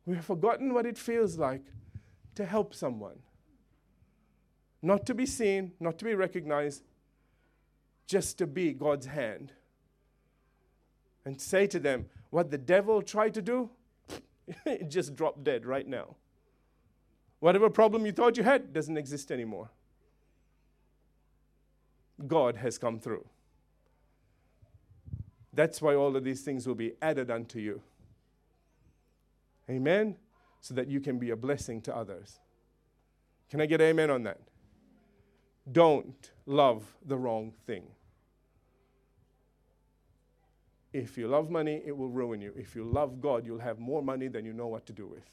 We've 0.06 0.24
forgotten 0.24 0.74
what 0.74 0.86
it 0.86 0.98
feels 0.98 1.38
like 1.38 1.64
to 2.36 2.46
help 2.46 2.74
someone 2.74 3.20
not 4.82 5.06
to 5.06 5.14
be 5.14 5.26
seen, 5.26 5.74
not 5.80 5.98
to 6.00 6.06
be 6.06 6.16
recognized, 6.16 6.84
just 8.08 8.38
to 8.38 8.48
be 8.48 8.74
God's 8.74 9.08
hand. 9.08 9.54
And 11.26 11.40
say 11.40 11.68
to 11.68 11.80
them, 11.80 12.06
what 12.30 12.50
the 12.50 12.58
devil 12.58 13.02
tried 13.02 13.34
to 13.36 13.42
do, 13.42 13.70
just 14.88 15.16
drop 15.16 15.44
dead 15.44 15.66
right 15.66 15.88
now. 15.88 16.16
Whatever 17.40 17.70
problem 17.70 18.06
you 18.06 18.12
thought 18.12 18.38
you 18.38 18.44
had 18.44 18.74
doesn't 18.74 18.98
exist 18.98 19.32
anymore. 19.32 19.70
God 22.28 22.58
has 22.58 22.78
come 22.78 23.00
through. 23.00 23.26
That's 25.54 25.82
why 25.82 25.96
all 25.96 26.16
of 26.16 26.24
these 26.24 26.42
things 26.42 26.68
will 26.68 26.76
be 26.76 26.94
added 27.02 27.32
unto 27.32 27.60
you. 27.60 27.82
Amen? 29.70 30.18
So 30.62 30.74
that 30.74 30.88
you 30.88 31.00
can 31.00 31.18
be 31.18 31.30
a 31.30 31.36
blessing 31.36 31.82
to 31.82 31.96
others. 31.96 32.40
Can 33.50 33.62
I 33.62 33.66
get 33.66 33.82
amen 33.82 34.10
on 34.10 34.24
that? 34.24 34.40
Don't 35.72 36.32
love 36.46 36.84
the 37.06 37.18
wrong 37.18 37.54
thing. 37.66 37.84
If 40.92 41.18
you 41.18 41.28
love 41.28 41.52
money, 41.52 41.82
it 41.86 41.96
will 41.96 42.10
ruin 42.10 42.42
you. 42.42 42.54
If 42.56 42.76
you 42.76 42.84
love 42.84 43.22
God, 43.22 43.46
you'll 43.46 43.60
have 43.60 43.80
more 43.80 44.02
money 44.02 44.28
than 44.28 44.46
you 44.46 44.54
know 44.54 44.68
what 44.68 44.86
to 44.88 44.94
do 44.94 45.06
with. 45.06 45.30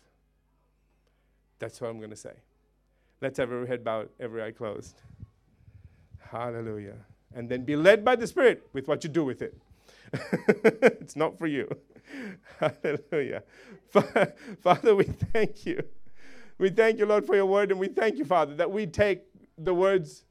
That's 1.58 1.80
what 1.80 1.88
I'm 1.88 1.98
going 1.98 2.10
to 2.10 2.16
say. 2.16 2.34
Let's 3.22 3.38
have 3.38 3.50
every 3.50 3.66
head 3.66 3.82
bowed, 3.82 4.10
every 4.20 4.42
eye 4.42 4.50
closed. 4.50 5.00
Hallelujah. 6.18 6.96
And 7.34 7.48
then 7.48 7.64
be 7.64 7.76
led 7.76 8.04
by 8.04 8.16
the 8.16 8.26
Spirit 8.26 8.66
with 8.74 8.88
what 8.88 9.02
you 9.04 9.08
do 9.10 9.24
with 9.24 9.40
it. 9.40 9.56
it's 10.12 11.16
not 11.16 11.38
for 11.38 11.46
you. 11.46 11.68
Hallelujah. 12.60 13.42
Father, 14.62 14.94
we 14.94 15.04
thank 15.04 15.64
you. 15.64 15.82
We 16.58 16.70
thank 16.70 16.98
you, 16.98 17.06
Lord, 17.06 17.26
for 17.26 17.34
your 17.34 17.46
word, 17.46 17.70
and 17.70 17.80
we 17.80 17.88
thank 17.88 18.18
you, 18.18 18.24
Father, 18.24 18.54
that 18.56 18.70
we 18.70 18.86
take 18.86 19.22
the 19.58 19.74
words 19.74 20.24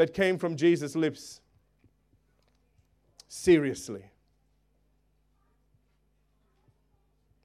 that 0.00 0.14
came 0.14 0.38
from 0.38 0.56
Jesus' 0.56 0.96
lips 0.96 1.42
seriously. 3.28 4.02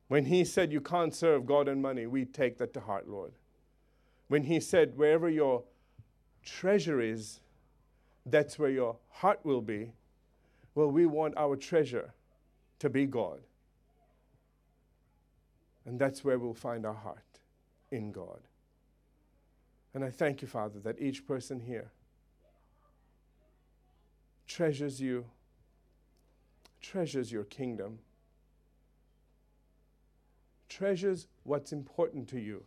When 0.07 0.23
he 0.23 0.45
said 0.45 0.71
you 0.71 0.79
can't 0.79 1.13
serve 1.13 1.45
God 1.45 1.67
and 1.67 1.81
money, 1.81 2.07
we 2.07 2.23
take 2.23 2.57
that 2.59 2.73
to 2.75 2.79
heart, 2.79 3.09
Lord. 3.09 3.33
When 4.29 4.43
he 4.43 4.61
said, 4.61 4.95
wherever 4.95 5.29
your 5.29 5.63
treasure 6.45 7.01
is, 7.01 7.41
that's 8.25 8.57
where 8.57 8.69
your 8.69 8.95
heart 9.09 9.41
will 9.43 9.61
be. 9.61 9.91
Well, 10.75 10.89
we 10.89 11.05
want 11.05 11.35
our 11.35 11.57
treasure 11.57 12.13
to 12.79 12.89
be 12.89 13.05
God. 13.05 13.41
And 15.85 15.99
that's 15.99 16.23
where 16.23 16.39
we'll 16.39 16.53
find 16.53 16.85
our 16.85 16.93
heart 16.93 17.41
in 17.91 18.13
God. 18.13 18.39
And 19.93 20.05
I 20.05 20.09
thank 20.09 20.41
you, 20.41 20.47
Father, 20.47 20.79
that 20.85 21.01
each 21.01 21.27
person 21.27 21.59
here 21.59 21.91
treasures 24.47 25.01
you, 25.01 25.25
treasures 26.81 27.31
your 27.31 27.43
kingdom, 27.43 27.99
treasures 30.69 31.27
what's 31.43 31.71
important 31.71 32.27
to 32.29 32.39
you, 32.39 32.63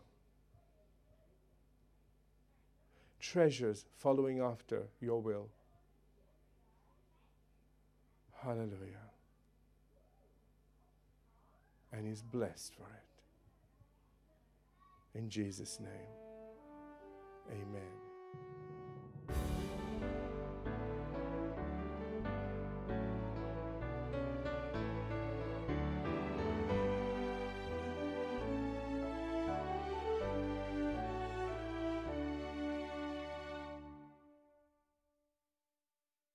treasures 3.20 3.87
following 3.99 4.41
after 4.41 4.83
your 5.01 5.20
will. 5.20 5.49
Hallelujah. 8.43 9.09
And 11.93 12.07
he's 12.07 12.22
blessed 12.22 12.74
for 12.74 12.85
it. 12.85 13.09
In 15.18 15.29
Jesus' 15.29 15.81
name, 15.81 15.91
amen. 17.51 17.97